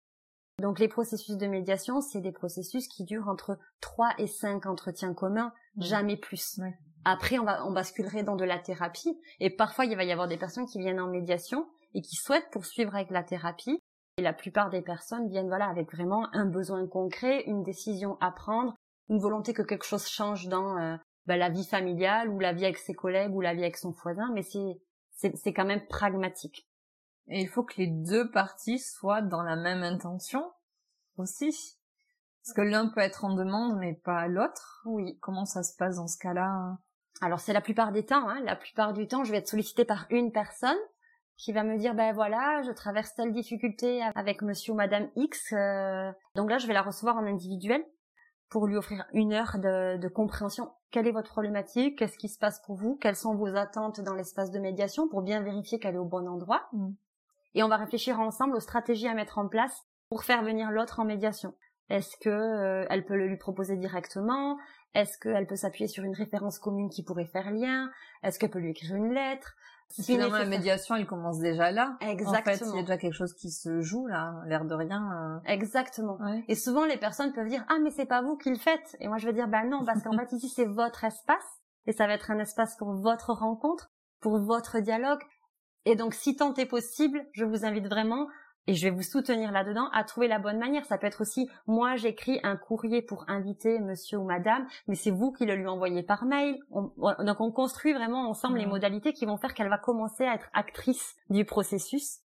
[0.61, 5.13] Donc les processus de médiation, c'est des processus qui durent entre 3 et 5 entretiens
[5.13, 6.57] communs, jamais plus.
[7.03, 10.29] Après, on, va, on basculerait dans de la thérapie, et parfois il va y avoir
[10.29, 13.77] des personnes qui viennent en médiation et qui souhaitent poursuivre avec la thérapie,
[14.17, 18.31] et la plupart des personnes viennent voilà avec vraiment un besoin concret, une décision à
[18.31, 18.73] prendre,
[19.09, 22.65] une volonté que quelque chose change dans euh, bah, la vie familiale ou la vie
[22.65, 24.81] avec ses collègues ou la vie avec son voisin, mais c'est
[25.35, 26.67] c'est quand même pragmatique.
[27.27, 30.51] Et il faut que les deux parties soient dans la même intention
[31.17, 31.77] aussi.
[32.43, 34.81] Parce que l'un peut être en demande, mais pas l'autre.
[34.85, 35.19] Oui.
[35.19, 36.77] Comment ça se passe dans ce cas-là?
[37.21, 38.27] Alors c'est la plupart des temps.
[38.29, 38.39] Hein.
[38.45, 40.77] La plupart du temps, je vais être sollicitée par une personne
[41.39, 45.53] qui va me dire ben voilà je traverse telle difficulté avec monsieur ou madame X
[45.53, 47.81] euh, donc là je vais la recevoir en individuel
[48.49, 50.71] pour lui offrir une heure de, compréhension.
[50.91, 51.99] Quelle est votre problématique?
[51.99, 52.97] Qu'est-ce qui se passe pour vous?
[53.01, 56.27] Quelles sont vos attentes dans l'espace de médiation pour bien vérifier qu'elle est au bon
[56.27, 56.67] endroit?
[56.73, 56.91] Mm.
[57.55, 60.99] et on va réfléchir ensemble aux stratégies à mettre en place pour faire venir l'autre
[60.99, 61.53] en médiation.
[61.89, 64.57] Est-ce que euh, elle peut le lui proposer directement?
[64.95, 67.91] Est-ce qu'elle peut s'appuyer sur une référence commune qui pourrait faire lien?
[68.23, 69.55] Est-ce qu'elle peut lui écrire une lettre?
[70.03, 71.97] Finalement, la médiation, elle commence déjà là.
[72.01, 72.39] Exactement.
[72.39, 75.41] En fait, il y a déjà quelque chose qui se joue là, l'air de rien.
[75.45, 75.51] Euh.
[75.51, 76.19] Exactement.
[76.47, 78.95] Et souvent, les personnes peuvent dire ah mais c'est pas vous qui le faites.
[78.99, 81.91] Et moi, je vais dire bah non parce qu'en fait ici c'est votre espace et
[81.91, 85.21] ça va être un espace pour votre rencontre, pour votre dialogue.
[85.85, 88.27] Et donc, si tant est possible, je vous invite vraiment
[88.69, 90.85] et je vais vous soutenir là-dedans à trouver la bonne manière.
[90.85, 95.09] Ça peut être aussi, moi j'écris un courrier pour inviter monsieur ou madame, mais c'est
[95.09, 96.59] vous qui le lui envoyez par mail.
[96.69, 100.51] donc on construit vraiment ensemble les modalités qui vont faire qu'elle va commencer à être
[100.53, 102.19] actrice du processus.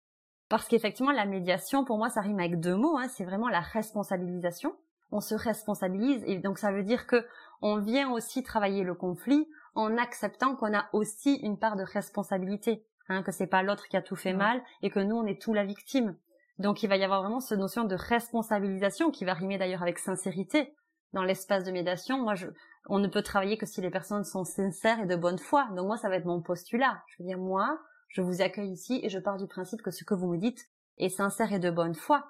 [0.49, 2.97] Parce qu'effectivement, la médiation, pour moi, ça rime avec deux mots.
[2.97, 3.07] Hein.
[3.07, 4.75] c'est vraiment la responsabilisation.
[5.11, 7.23] On se responsabilise et donc ça veut dire que
[7.61, 12.83] on vient aussi travailler le conflit en acceptant qu'on a aussi une part de responsabilité.
[13.09, 15.41] Hein, que c'est pas l'autre qui a tout fait mal et que nous on est
[15.41, 16.15] tout la victime.
[16.57, 19.99] Donc il va y avoir vraiment cette notion de responsabilisation qui va rimer d'ailleurs avec
[19.99, 20.75] sincérité.
[21.13, 22.47] Dans l'espace de médiation, moi, je,
[22.87, 25.67] on ne peut travailler que si les personnes sont sincères et de bonne foi.
[25.75, 27.01] Donc moi, ça va être mon postulat.
[27.07, 30.03] Je veux dire, moi, je vous accueille ici et je pars du principe que ce
[30.03, 32.25] que vous me dites est sincère et de bonne foi.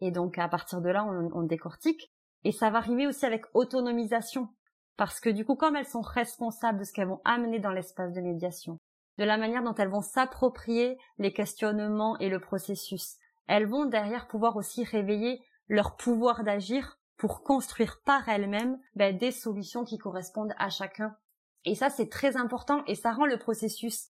[0.00, 2.12] Et donc à partir de là, on, on décortique.
[2.44, 4.48] Et ça va rimer aussi avec autonomisation.
[4.96, 8.12] Parce que du coup, comme elles sont responsables de ce qu'elles vont amener dans l'espace
[8.12, 8.78] de médiation,
[9.18, 13.16] de la manière dont elles vont s'approprier les questionnements et le processus,
[13.50, 19.32] elles vont derrière pouvoir aussi réveiller leur pouvoir d'agir pour construire par elles-mêmes ben, des
[19.32, 21.16] solutions qui correspondent à chacun.
[21.64, 24.10] Et ça, c'est très important et ça rend le processus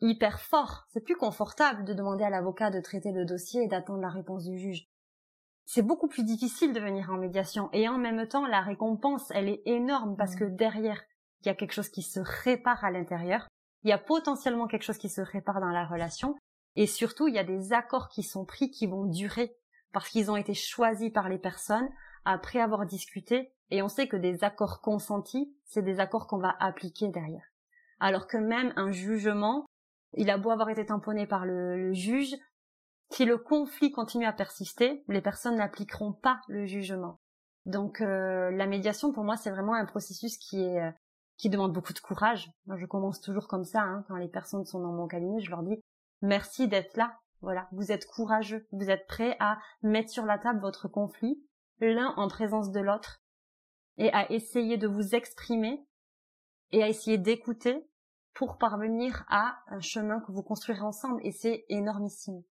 [0.00, 0.86] hyper fort.
[0.92, 4.44] C'est plus confortable de demander à l'avocat de traiter le dossier et d'attendre la réponse
[4.44, 4.86] du juge.
[5.64, 9.48] C'est beaucoup plus difficile de venir en médiation et en même temps, la récompense, elle
[9.48, 10.38] est énorme parce mmh.
[10.38, 11.02] que derrière,
[11.40, 13.48] il y a quelque chose qui se répare à l'intérieur.
[13.82, 16.36] Il y a potentiellement quelque chose qui se répare dans la relation
[16.76, 19.56] et surtout, il y a des accords qui sont pris qui vont durer
[19.92, 21.88] parce qu'ils ont été choisis par les personnes
[22.24, 23.52] après avoir discuté.
[23.70, 27.46] Et on sait que des accords consentis, c'est des accords qu'on va appliquer derrière.
[27.98, 29.64] Alors que même un jugement,
[30.12, 32.36] il a beau avoir été tamponné par le, juge,
[33.10, 37.18] si le conflit continue à persister, les personnes n'appliqueront pas le jugement.
[37.64, 40.90] Donc euh, la médiation, pour moi, c'est vraiment un processus qui est euh,
[41.36, 42.50] qui demande beaucoup de courage.
[42.74, 43.82] Je commence toujours comme ça.
[43.82, 45.78] Hein, quand les personnes sont dans mon cabinet, je leur dis
[46.22, 47.18] Merci d'être là.
[47.42, 51.40] Voilà, vous êtes courageux, vous êtes prêt à mettre sur la table votre conflit,
[51.80, 53.22] l'un en présence de l'autre,
[53.98, 55.86] et à essayer de vous exprimer
[56.72, 57.86] et à essayer d'écouter
[58.34, 62.42] pour parvenir à un chemin que vous construirez ensemble et c'est énormissime.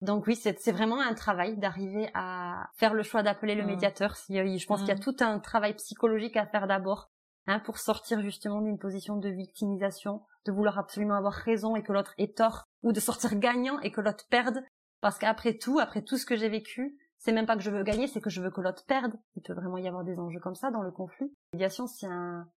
[0.00, 3.66] Donc oui, c'est vraiment un travail d'arriver à faire le choix d'appeler le mmh.
[3.66, 4.14] médiateur.
[4.28, 5.00] Je pense qu'il y a mmh.
[5.00, 7.10] tout un travail psychologique à faire d'abord
[7.46, 11.92] hein, pour sortir justement d'une position de victimisation, de vouloir absolument avoir raison et que
[11.92, 14.62] l'autre ait tort, ou de sortir gagnant et que l'autre perde.
[15.00, 17.82] Parce qu'après tout, après tout ce que j'ai vécu, c'est même pas que je veux
[17.82, 19.14] gagner, c'est que je veux que l'autre perde.
[19.36, 21.26] Il peut vraiment y avoir des enjeux comme ça dans le conflit.
[21.52, 22.48] La médiation, c'est un,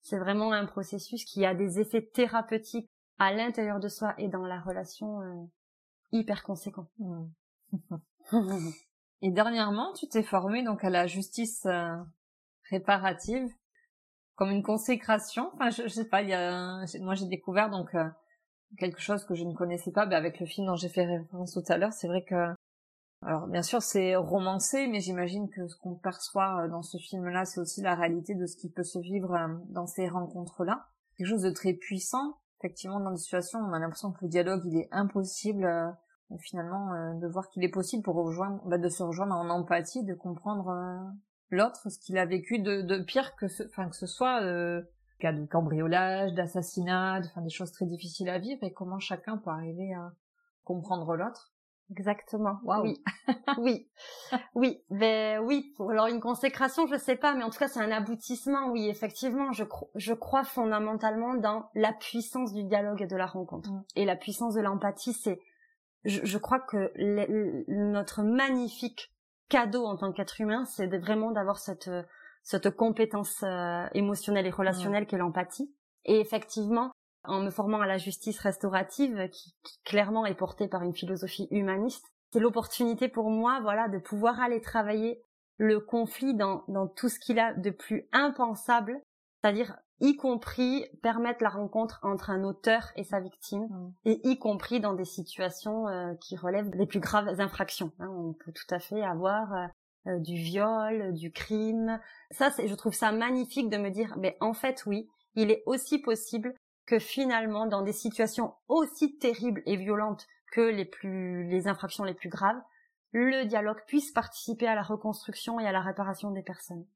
[0.00, 2.88] c'est vraiment un processus qui a des effets thérapeutiques
[3.18, 5.44] à l'intérieur de soi et dans la relation euh,
[6.12, 6.88] hyper conséquents.
[9.22, 11.96] Et dernièrement, tu t'es formée donc à la justice euh,
[12.70, 13.48] réparative
[14.36, 15.50] comme une consécration.
[15.54, 16.22] Enfin, je, sais pas.
[16.22, 18.08] Il y a, moi, j'ai découvert donc euh,
[18.78, 21.52] quelque chose que je ne connaissais pas, ben, avec le film dont j'ai fait référence
[21.52, 21.92] tout à l'heure.
[21.92, 22.54] C'est vrai que
[23.22, 27.44] alors bien sûr c'est romancé, mais j'imagine que ce qu'on perçoit euh, dans ce film-là,
[27.44, 30.86] c'est aussi la réalité de ce qui peut se vivre euh, dans ces rencontres-là.
[31.16, 32.36] Quelque chose de très puissant.
[32.60, 35.64] Effectivement, dans des situations, on a l'impression que le dialogue il est impossible.
[35.64, 35.90] Euh,
[36.40, 40.12] finalement, de voir qu'il est possible pour rejoindre, bah, de se rejoindre en empathie, de
[40.12, 40.74] comprendre
[41.50, 44.82] l'autre, ce qu'il a vécu de, de pire que ce, enfin que ce soit euh,
[45.18, 49.50] cas de cambriolage, d'assassinat, enfin des choses très difficiles à vivre, et comment chacun peut
[49.50, 50.12] arriver à
[50.64, 51.52] comprendre l'autre.
[51.90, 52.58] Exactement.
[52.64, 53.00] Oui.
[53.58, 53.88] oui.
[54.54, 54.82] Oui.
[54.90, 55.72] Ben oui.
[55.78, 58.70] Alors une consécration, je sais pas, mais en tout cas c'est un aboutissement.
[58.70, 63.70] Oui, effectivement, je, je crois fondamentalement dans la puissance du dialogue et de la rencontre.
[63.70, 63.84] Mm.
[63.94, 65.40] Et la puissance de l'empathie, c'est,
[66.04, 66.92] je, je, crois que
[67.68, 69.12] notre magnifique
[69.48, 71.90] cadeau en tant qu'être humain, c'est vraiment d'avoir cette
[72.46, 75.74] cette compétence euh, émotionnelle et relationnelle qu'est l'empathie.
[76.04, 76.92] Et effectivement,
[77.24, 79.52] en me formant à la justice restaurative, qui,
[79.84, 84.60] clairement est portée par une philosophie humaniste, c'est l'opportunité pour moi, voilà, de pouvoir aller
[84.60, 85.20] travailler
[85.58, 89.00] le conflit dans, dans tout ce qu'il a de plus impensable,
[89.42, 93.92] c'est-à-dire y compris permettre la rencontre entre un auteur et sa victime, mmh.
[94.04, 97.92] et y compris dans des situations euh, qui relèvent des plus graves infractions.
[97.98, 98.08] Hein.
[98.08, 99.66] On peut tout à fait avoir euh,
[100.08, 101.98] euh, du viol, du crime.
[102.30, 105.62] Ça, c'est, je trouve ça magnifique de me dire, mais en fait, oui, il est
[105.66, 106.54] aussi possible
[106.86, 112.14] que finalement, dans des situations aussi terribles et violentes que les plus, les infractions les
[112.14, 112.60] plus graves,
[113.12, 116.86] le dialogue puisse participer à la reconstruction et à la réparation des personnes.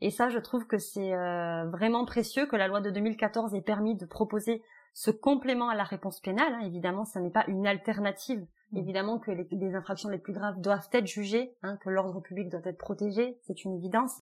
[0.00, 3.62] Et ça, je trouve que c'est euh, vraiment précieux que la loi de 2014 ait
[3.62, 6.54] permis de proposer ce complément à la réponse pénale.
[6.54, 6.60] Hein.
[6.64, 8.46] Évidemment, ce n'est pas une alternative.
[8.72, 8.78] Mmh.
[8.78, 12.60] Évidemment que les, infractions les plus graves doivent être jugées, hein, que l'ordre public doit
[12.64, 14.22] être protégé, c'est une évidence.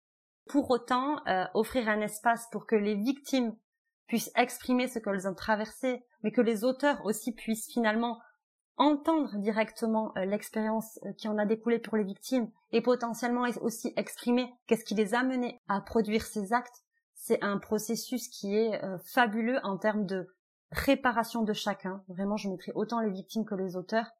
[0.48, 3.56] Pour autant, euh, offrir un espace pour que les victimes
[4.08, 8.20] puissent exprimer ce qu'elles ont traversé, mais que les auteurs aussi puissent finalement
[8.78, 13.94] entendre directement euh, l'expérience euh, qui en a découlé pour les victimes et potentiellement aussi
[13.96, 18.84] exprimer qu'est-ce qui les a menés à produire ces actes, c'est un processus qui est
[18.84, 20.28] euh, fabuleux en termes de
[20.72, 22.04] réparation de chacun.
[22.08, 24.12] Vraiment, je mettrai autant les victimes que les auteurs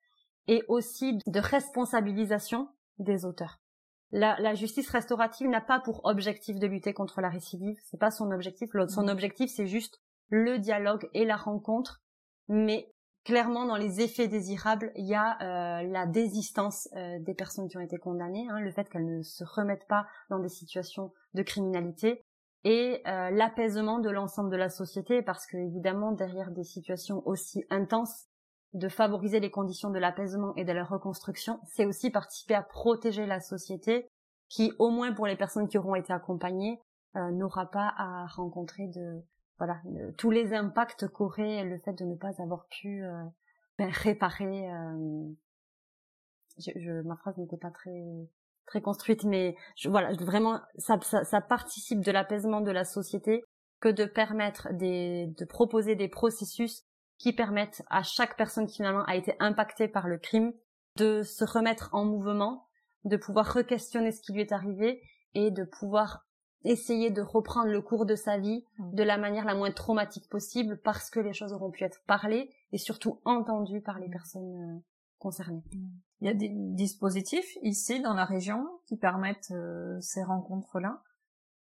[0.48, 2.70] et aussi de responsabilisation
[3.00, 3.60] des auteurs.
[4.12, 8.12] La, la justice restaurative n'a pas pour objectif de lutter contre la récidive, c'est pas
[8.12, 8.70] son objectif.
[8.88, 12.02] Son objectif, c'est juste le dialogue et la rencontre,
[12.48, 12.94] mais
[13.28, 17.76] clairement dans les effets désirables, il y a euh, la désistance euh, des personnes qui
[17.76, 21.44] ont été condamnées, hein, le fait qu'elles ne se remettent pas dans des situations de
[21.44, 22.24] criminalité
[22.64, 27.66] et euh, l'apaisement de l'ensemble de la société parce que évidemment derrière des situations aussi
[27.70, 28.28] intenses
[28.74, 33.26] de favoriser les conditions de l'apaisement et de la reconstruction, c'est aussi participer à protéger
[33.26, 34.08] la société
[34.48, 36.80] qui, au moins pour les personnes qui auront été accompagnées,
[37.16, 39.24] n'aura pas à rencontrer de,
[39.58, 39.82] voilà
[40.18, 43.24] tous les impacts qu'aurait le fait de ne pas avoir pu euh,
[43.78, 45.30] ben, réparer euh,
[46.60, 48.04] je, ma phrase n'était pas très
[48.66, 53.44] très construite mais je, voilà vraiment ça, ça, ça participe de l'apaisement de la société
[53.80, 56.84] que de permettre des de proposer des processus
[57.18, 60.54] qui permettent à chaque personne qui finalement a été impactée par le crime
[60.98, 62.68] de se remettre en mouvement
[63.06, 65.02] de pouvoir re-questionner ce qui lui est arrivé
[65.34, 66.27] et de pouvoir
[66.68, 68.94] essayer de reprendre le cours de sa vie mm.
[68.94, 72.50] de la manière la moins traumatique possible parce que les choses auront pu être parlées
[72.72, 74.80] et surtout entendues par les personnes euh,
[75.20, 75.64] concernées.
[75.74, 75.88] Mm.
[76.22, 81.02] Il y a des dispositifs ici dans la région qui permettent euh, ces rencontres-là?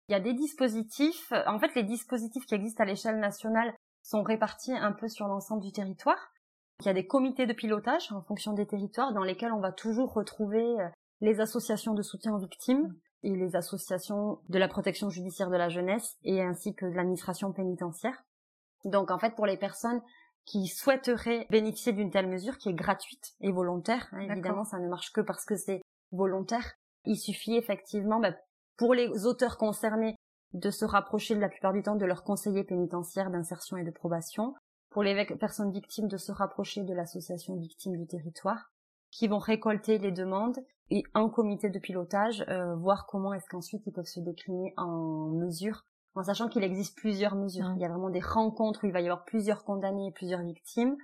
[0.08, 4.22] Il y a des dispositifs, en fait les dispositifs qui existent à l'échelle nationale sont
[4.22, 6.32] répartis un peu sur l'ensemble du territoire.
[6.80, 9.72] Il y a des comités de pilotage en fonction des territoires dans lesquels on va
[9.72, 10.88] toujours retrouver euh,
[11.20, 15.56] les associations de soutien aux victimes, mm et les associations de la protection judiciaire de
[15.56, 18.24] la jeunesse et ainsi que de l'administration pénitentiaire.
[18.84, 20.00] Donc en fait pour les personnes
[20.44, 24.88] qui souhaiteraient bénéficier d'une telle mesure qui est gratuite et volontaire, hein, évidemment ça ne
[24.88, 28.34] marche que parce que c'est volontaire, il suffit effectivement bah,
[28.76, 30.16] pour les auteurs concernés
[30.52, 33.90] de se rapprocher de la plupart du temps de leurs conseillers pénitentiaires d'insertion et de
[33.90, 34.54] probation,
[34.90, 38.70] pour les personnes victimes de se rapprocher de l'association victime du territoire,
[39.10, 40.58] qui vont récolter les demandes
[40.90, 45.28] et un comité de pilotage, euh, voir comment est-ce qu'ensuite ils peuvent se décliner en
[45.30, 45.84] mesures,
[46.14, 47.72] en sachant qu'il existe plusieurs mesures.
[47.76, 50.42] Il y a vraiment des rencontres où il va y avoir plusieurs condamnés et plusieurs
[50.42, 50.96] victimes,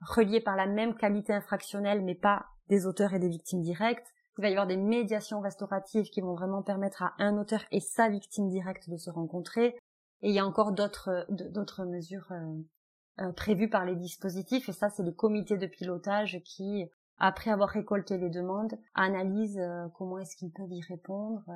[0.00, 4.06] reliés par la même qualité infractionnelle, mais pas des auteurs et des victimes directes.
[4.38, 7.80] Il va y avoir des médiations restauratives qui vont vraiment permettre à un auteur et
[7.80, 9.76] sa victime directe de se rencontrer.
[10.22, 14.68] Et il y a encore d'autres d'autres mesures euh, euh, prévues par les dispositifs.
[14.68, 16.88] Et ça, c'est le comité de pilotage qui
[17.18, 21.42] après avoir récolté les demandes, analyse euh, comment est-ce qu'ils peuvent y répondre.
[21.48, 21.52] Euh,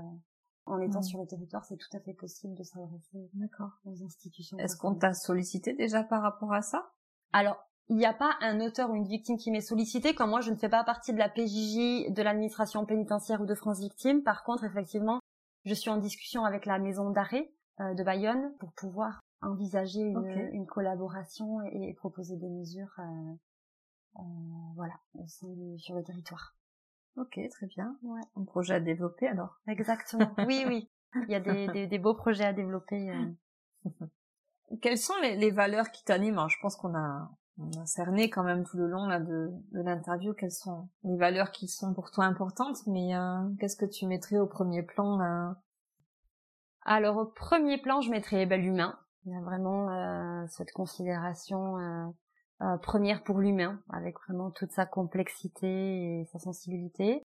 [0.64, 1.04] en étant mmh.
[1.04, 3.28] sur le territoire, c'est tout à fait possible de s'adresser
[3.84, 4.56] aux institutions.
[4.58, 6.92] Est-ce qu'on t'a sollicité déjà par rapport à ça?
[7.32, 7.56] Alors,
[7.88, 10.14] il n'y a pas un auteur ou une victime qui m'est sollicité.
[10.14, 13.54] Comme moi, je ne fais pas partie de la PJJ, de l'administration pénitentiaire ou de
[13.54, 14.22] France Victime.
[14.22, 15.18] Par contre, effectivement,
[15.64, 20.66] je suis en discussion avec la maison d'arrêt euh, de Bayonne pour pouvoir envisager une,
[20.66, 23.34] collaboration et, proposer des mesures euh,
[24.74, 24.94] voilà,
[25.26, 26.54] sur le territoire.
[27.16, 27.96] Ok, très bien.
[28.02, 28.20] Ouais.
[28.36, 29.60] Un projet à développer alors.
[29.66, 30.32] Exactement.
[30.46, 30.90] oui, oui.
[31.28, 33.10] Il y a des, des, beaux projets à développer.
[33.10, 33.90] Euh.
[34.82, 36.48] Quelles sont les, les valeurs qui t'animent?
[36.48, 39.82] Je pense qu'on a, on a cerné quand même tout le long là de, de
[39.82, 44.06] l'interview quelles sont les valeurs qui sont pour toi importantes, mais euh, qu'est-ce que tu
[44.06, 45.56] mettrais au premier plan là?
[46.84, 48.98] Alors au premier plan, je mettrais bel humain.
[49.26, 51.76] Il y a vraiment euh, cette considération
[52.62, 57.22] euh, première pour l'humain, avec vraiment toute sa complexité et sa sensibilité.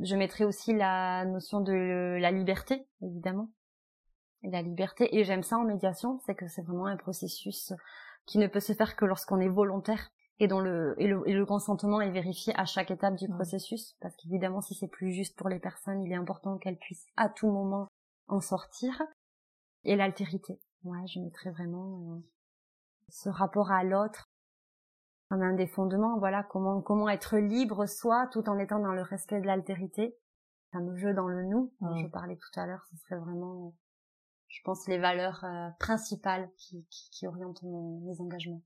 [0.00, 3.50] Je mettrai aussi la notion de la liberté, évidemment.
[4.42, 7.72] la liberté, et j'aime ça en médiation, c'est que c'est vraiment un processus
[8.26, 10.10] qui ne peut se faire que lorsqu'on est volontaire
[10.40, 14.62] et dont le et, le consentement est vérifié à chaque étape du processus, parce qu'évidemment,
[14.62, 17.86] si c'est plus juste pour les personnes, il est important qu'elles puissent à tout moment
[18.26, 19.00] en sortir.
[19.84, 20.58] Et l'altérité.
[20.84, 22.18] Ouais, je mettrais vraiment euh,
[23.08, 24.31] ce rapport à l'autre
[25.40, 29.40] un des fondements, voilà, comment, comment être libre soi tout en étant dans le respect
[29.40, 30.16] de l'altérité.
[30.72, 33.74] Un jeu dans le nous, dont je parlais tout à l'heure, ce serait vraiment,
[34.48, 38.62] je pense, les valeurs euh, principales qui, qui, orientent mes engagements.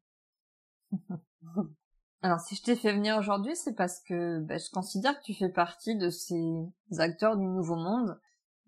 [2.23, 5.35] Alors, si je t'ai fait venir aujourd'hui, c'est parce que ben, je considère que tu
[5.35, 8.21] fais partie de ces acteurs du nouveau monde.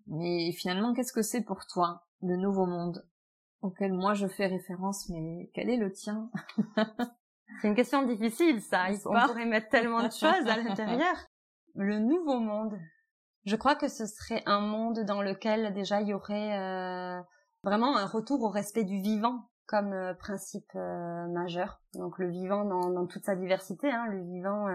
[0.07, 3.05] Mais finalement, qu'est-ce que c'est pour toi, le nouveau monde?
[3.61, 6.31] Auquel moi je fais référence, mais quel est le tien?
[7.61, 8.85] C'est une question difficile, ça.
[9.05, 11.15] On pourrait mettre tellement de choses à l'intérieur.
[11.75, 12.77] Le nouveau monde.
[13.45, 17.21] Je crois que ce serait un monde dans lequel déjà il y aurait euh,
[17.63, 21.81] vraiment un retour au respect du vivant comme euh, principe euh, majeur.
[21.93, 24.67] Donc le vivant dans, toute sa diversité, hein, le vivant,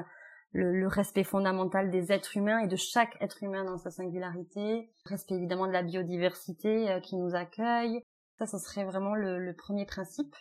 [0.53, 5.35] le, respect fondamental des êtres humains et de chaque être humain dans sa singularité, respect
[5.35, 8.03] évidemment de la biodiversité qui nous accueille.
[8.39, 10.35] Ça, ce serait vraiment le premier principe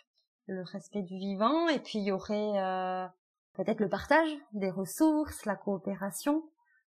[0.46, 3.06] le respect du vivant, et puis il y aurait euh,
[3.54, 6.42] peut-être le partage des ressources, la coopération,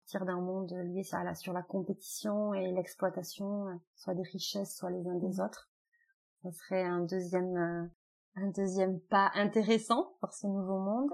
[0.01, 4.75] partir d'un monde lié à la, sur la compétition et l'exploitation, euh, soit des richesses,
[4.75, 5.45] soit les uns des mmh.
[5.45, 5.69] autres.
[6.43, 7.85] Ça serait un deuxième, euh,
[8.35, 11.11] un deuxième pas intéressant pour ce nouveau monde.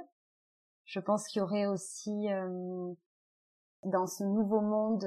[0.86, 2.28] Je pense qu'il y aurait aussi
[3.82, 5.04] dans ce nouveau monde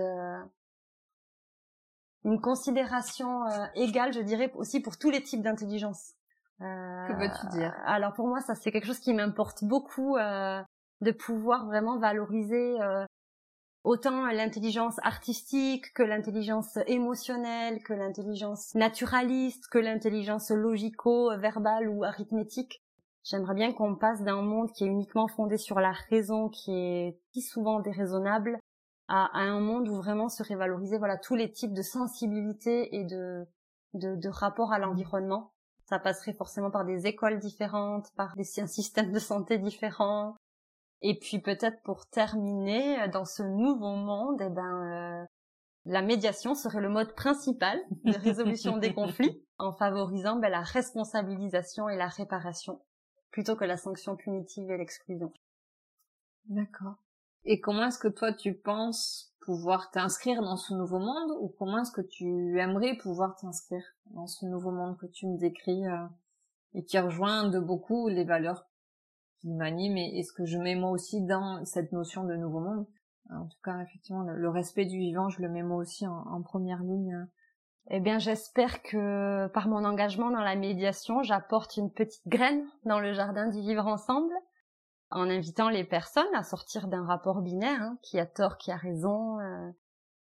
[2.25, 6.18] une considération égale, je dirais, aussi pour tous les types d'intelligence.
[6.61, 7.73] Que veux-tu dire?
[7.77, 10.63] euh, Alors pour moi, ça c'est quelque chose qui m'importe beaucoup euh,
[11.01, 13.05] de pouvoir vraiment valoriser euh,
[13.85, 22.83] autant l'intelligence artistique que l'intelligence émotionnelle, que l'intelligence naturaliste, que l'intelligence logico-verbale ou arithmétique.
[23.25, 27.21] J'aimerais bien qu'on passe d'un monde qui est uniquement fondé sur la raison, qui est
[27.33, 28.59] si souvent déraisonnable,
[29.07, 33.05] à, à un monde où vraiment seraient valorisés voilà tous les types de sensibilité et
[33.05, 33.47] de
[33.95, 35.53] de, de rapport à l'environnement
[35.89, 40.37] ça passerait forcément par des écoles différentes, par des systèmes de santé différents.
[41.01, 45.27] Et puis peut-être pour terminer, euh, dans ce nouveau monde, eh ben, euh,
[45.87, 51.89] la médiation serait le mode principal de résolution des conflits, en favorisant ben, la responsabilisation
[51.89, 52.83] et la réparation,
[53.31, 55.33] plutôt que la sanction punitive et l'exclusion.
[56.47, 56.97] D'accord.
[57.45, 61.79] Et comment est-ce que toi tu penses pouvoir t'inscrire dans ce nouveau monde ou comment
[61.79, 66.05] est-ce que tu aimerais pouvoir t'inscrire dans ce nouveau monde que tu me décris euh,
[66.75, 68.67] et qui rejoint de beaucoup les valeurs
[69.41, 72.87] qui m'animent et, ce que je mets moi aussi dans cette notion de nouveau monde.
[73.31, 76.83] En tout cas, effectivement, le, respect du vivant, je le mets moi aussi en, première
[76.83, 77.27] ligne.
[77.89, 83.01] Eh bien, j'espère que par mon engagement dans la médiation, j'apporte une petite graine dans
[83.01, 84.35] le jardin du vivre ensemble
[85.11, 88.77] en invitant les personnes à sortir d'un rapport binaire, hein, qui a tort, qui a
[88.77, 89.71] raison, euh,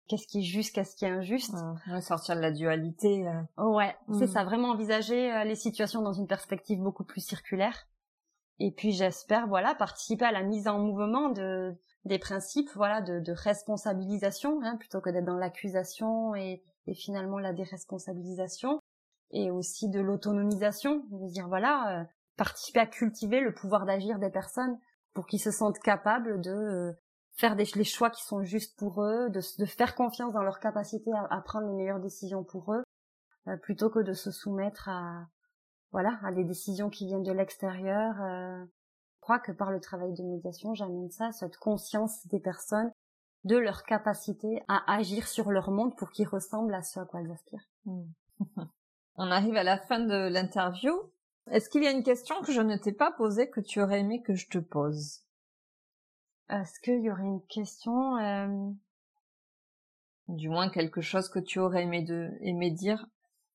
[0.08, 1.56] qu'est-ce qui est juste, qu'est-ce qui est injuste.
[2.02, 3.30] sortir de la dualité.
[3.58, 4.32] Ouais, c'est mm.
[4.32, 7.88] ça, vraiment envisager les situations dans une perspective beaucoup plus circulaire.
[8.60, 11.76] Et puis j'espère, voilà, participer à la mise en mouvement de
[12.06, 17.38] des principes, voilà, de, de responsabilisation, hein, plutôt que d'être dans l'accusation et, et finalement
[17.38, 18.80] la déresponsabilisation,
[19.32, 22.08] et aussi de l'autonomisation, de dire voilà,
[22.38, 24.78] participer à cultiver le pouvoir d'agir des personnes
[25.14, 26.94] pour qu'ils se sentent capables de euh,
[27.34, 30.60] faire des, les choix qui sont justes pour eux, de, de faire confiance dans leur
[30.60, 32.84] capacité à, prendre les meilleures décisions pour eux,
[33.48, 35.28] euh, plutôt que de se soumettre à
[35.92, 38.22] voilà à des décisions qui viennent de l'extérieur.
[38.22, 38.64] Euh.
[38.66, 42.92] Je crois que par le travail de médiation, j'amène ça, cette conscience des personnes
[43.44, 47.22] de leur capacité à agir sur leur monde pour qu'ils ressemblent à ce à quoi
[47.22, 47.68] elles aspirent.
[47.86, 48.06] Hmm.
[49.16, 51.11] On arrive à la fin de l'interview.
[51.50, 54.02] Est-ce qu'il y a une question que je ne t'ai pas posée que tu aurais
[54.02, 55.22] aimé que je te pose?
[56.50, 58.72] Est-ce qu'il y aurait une question euh...
[60.28, 63.06] Du moins quelque chose que tu aurais aimé, de, aimé dire?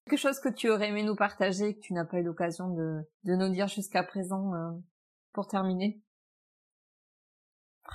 [0.06, 3.02] Quelque chose que tu aurais aimé nous partager que tu n'as pas eu l'occasion de,
[3.24, 4.72] de nous dire jusqu'à présent euh,
[5.32, 6.00] pour terminer?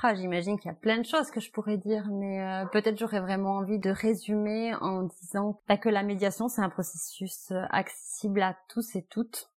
[0.01, 2.97] Ah, J'imagine qu'il y a plein de choses que je pourrais dire, mais euh, peut-être
[2.97, 8.41] j'aurais vraiment envie de résumer en disant bah, que la médiation, c'est un processus accessible
[8.41, 9.50] à tous et toutes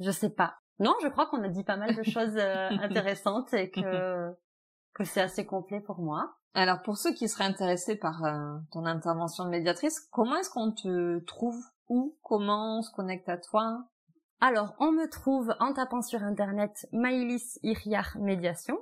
[0.00, 0.56] je sais pas.
[0.78, 4.34] Non, je crois qu'on a dit pas mal de choses euh, intéressantes et que
[4.94, 6.34] que c'est assez complet pour moi.
[6.54, 10.72] Alors pour ceux qui seraient intéressés par euh, ton intervention de médiatrice, comment est-ce qu'on
[10.72, 13.84] te trouve Où Comment on se connecte à toi?
[14.40, 18.78] Alors on me trouve en tapant sur internet Maïlis Iriar Médiation,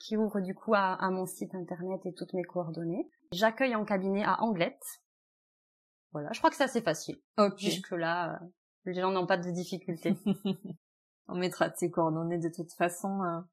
[0.00, 3.10] qui ouvre du coup à, mon site internet et toutes mes coordonnées.
[3.32, 5.02] J'accueille en cabinet à Anglette.
[6.12, 7.16] Voilà, je crois que c'est assez facile.
[7.38, 7.58] Ok.
[7.58, 8.46] Jusque là, euh,
[8.84, 10.16] les gens n'ont pas de difficultés.
[11.28, 13.22] On mettra tes coordonnées de toute façon.
[13.22, 13.48] Hein.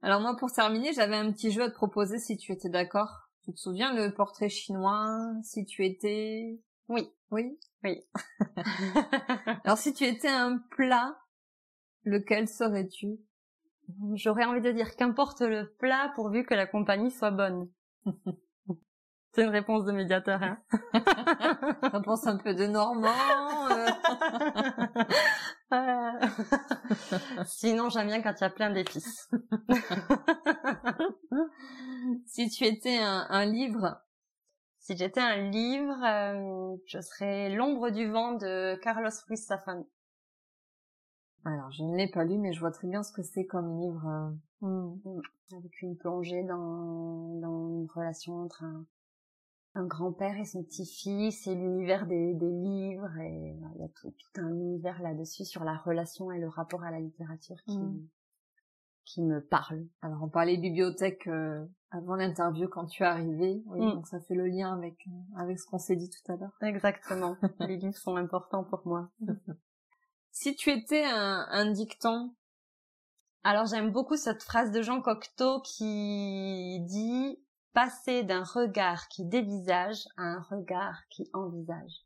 [0.00, 3.28] Alors moi, pour terminer, j'avais un petit jeu à te proposer si tu étais d'accord.
[3.44, 6.60] Tu te souviens le portrait chinois Si tu étais...
[6.88, 7.12] Oui.
[7.30, 7.58] Oui?
[7.84, 8.00] Oui.
[9.64, 11.16] Alors si tu étais un plat,
[12.04, 13.18] lequel serais-tu?
[14.14, 17.68] J'aurais envie de dire qu'importe le plat pourvu que la compagnie soit bonne.
[19.34, 20.58] C'est une réponse de médiateur, hein.
[21.82, 23.08] réponse un peu de Normand.
[23.70, 25.70] Euh.
[27.46, 29.30] Sinon, j'aime bien quand il y a plein d'épices.
[32.26, 34.02] si tu étais un, livre,
[34.80, 39.86] si j'étais un livre, euh, je serais L'ombre du vent de Carlos Ruiz Zafón.
[41.46, 43.80] Alors, je ne l'ai pas lu, mais je vois très bien ce que c'est comme
[43.80, 44.34] livre.
[44.62, 44.66] Euh.
[44.66, 45.22] Mm.
[45.56, 48.84] Avec une plongée dans, dans une relation entre un,
[49.74, 54.10] un grand-père et son petit-fils et l'univers des, des, livres et il y a tout,
[54.10, 58.08] tout un univers là-dessus sur la relation et le rapport à la littérature qui, mm.
[59.04, 59.86] qui me parle.
[60.02, 63.92] Alors on parlait bibliothèque euh, avant l'interview quand tu es arrivé, oui, mm.
[63.92, 66.56] donc ça fait le lien avec euh, avec ce qu'on s'est dit tout à l'heure.
[66.60, 67.36] Exactement.
[67.60, 69.10] Les livres sont importants pour moi.
[70.32, 72.34] si tu étais un, un dicton
[73.44, 77.38] alors j'aime beaucoup cette phrase de Jean Cocteau qui dit
[77.72, 82.04] passer d'un regard qui dévisage à un regard qui envisage.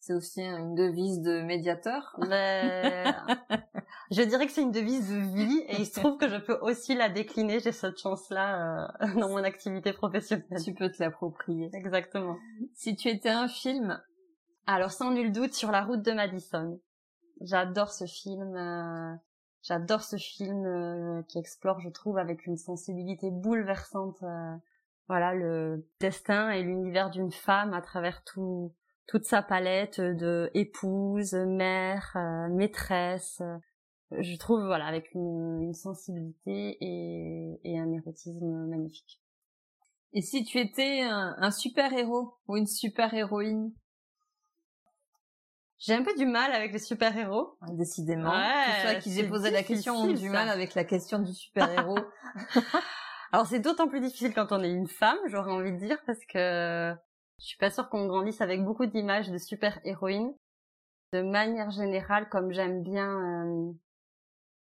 [0.00, 2.16] C'est aussi une devise de médiateur.
[2.28, 3.04] Mais...
[4.10, 6.58] je dirais que c'est une devise de vie et il se trouve que je peux
[6.60, 7.60] aussi la décliner.
[7.60, 10.60] J'ai cette chance-là euh, dans mon activité professionnelle.
[10.64, 11.70] Tu peux te l'approprier.
[11.72, 12.36] Exactement.
[12.74, 14.02] Si tu étais un film,
[14.66, 16.80] alors sans nul doute sur la route de Madison.
[17.40, 18.56] J'adore ce film.
[18.56, 19.14] Euh,
[19.62, 24.56] J'adore ce film euh, qui explore, je trouve, avec une sensibilité bouleversante, euh,
[25.08, 28.74] voilà, le destin et l'univers d'une femme à travers tout,
[29.06, 33.40] toute sa palette de épouse, mère, euh, maîtresse.
[34.10, 39.20] je trouve, voilà, avec une, sensibilité et, et, un érotisme magnifique.
[40.12, 43.72] Et si tu étais un super héros ou une super héroïne,
[45.84, 47.56] j'ai un peu du mal avec les super-héros.
[47.72, 48.30] Décidément.
[48.30, 51.34] Ouais, Tout ça qui j'ai posé la question ont du mal avec la question du
[51.34, 51.98] super-héros.
[53.32, 56.24] Alors c'est d'autant plus difficile quand on est une femme, j'aurais envie de dire, parce
[56.26, 56.94] que
[57.40, 60.32] je suis pas sûre qu'on grandisse avec beaucoup d'images de super-héroïnes.
[61.12, 63.72] De manière générale, comme j'aime bien, euh,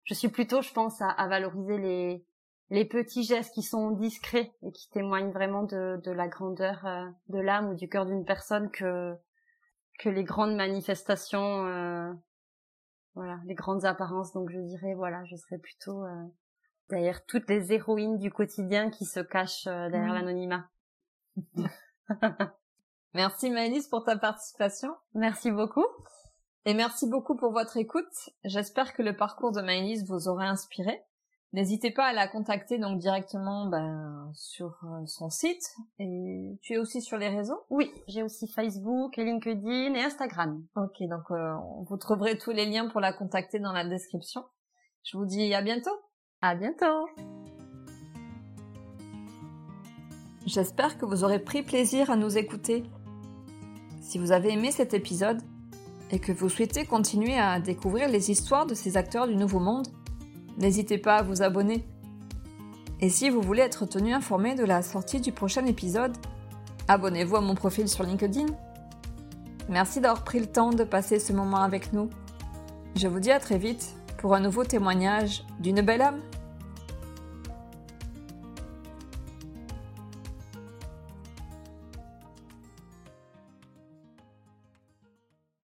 [0.04, 2.26] je suis plutôt, je pense, à, à, valoriser les
[2.70, 7.06] les petits gestes qui sont discrets et qui témoignent vraiment de, de la grandeur euh,
[7.30, 9.16] de l'âme ou du cœur d'une personne que
[9.98, 12.14] que les grandes manifestations, euh,
[13.16, 14.34] voilà, les grandes apparences.
[14.34, 16.24] Donc je dirais, voilà, je serais plutôt euh,
[16.90, 20.16] derrière toutes les héroïnes du quotidien qui se cachent euh, derrière mmh.
[20.16, 20.70] l'anonymat.
[23.14, 24.96] merci Maëlys pour ta participation.
[25.14, 25.86] Merci beaucoup.
[26.66, 28.30] Et merci beaucoup pour votre écoute.
[28.44, 31.02] J'espère que le parcours de Maëlys vous aura inspiré.
[31.54, 35.64] N'hésitez pas à la contacter donc directement ben, sur euh, son site.
[35.98, 37.62] Et tu es aussi sur les réseaux?
[37.70, 40.62] Oui, j'ai aussi Facebook, LinkedIn et Instagram.
[40.76, 41.56] Ok, donc euh,
[41.88, 44.44] vous trouverez tous les liens pour la contacter dans la description.
[45.04, 45.96] Je vous dis à bientôt.
[46.42, 47.08] À bientôt.
[50.46, 52.84] J'espère que vous aurez pris plaisir à nous écouter.
[54.02, 55.42] Si vous avez aimé cet épisode
[56.12, 59.88] et que vous souhaitez continuer à découvrir les histoires de ces acteurs du Nouveau Monde,
[60.58, 61.86] n'hésitez pas à vous abonner.
[63.00, 66.18] Et si vous voulez être tenu informé de la sortie du prochain épisode,
[66.88, 68.48] abonnez-vous à mon profil sur LinkedIn.
[69.70, 72.10] Merci d'avoir pris le temps de passer ce moment avec nous.
[72.96, 76.20] Je vous dis à très vite pour un nouveau témoignage d'une belle âme.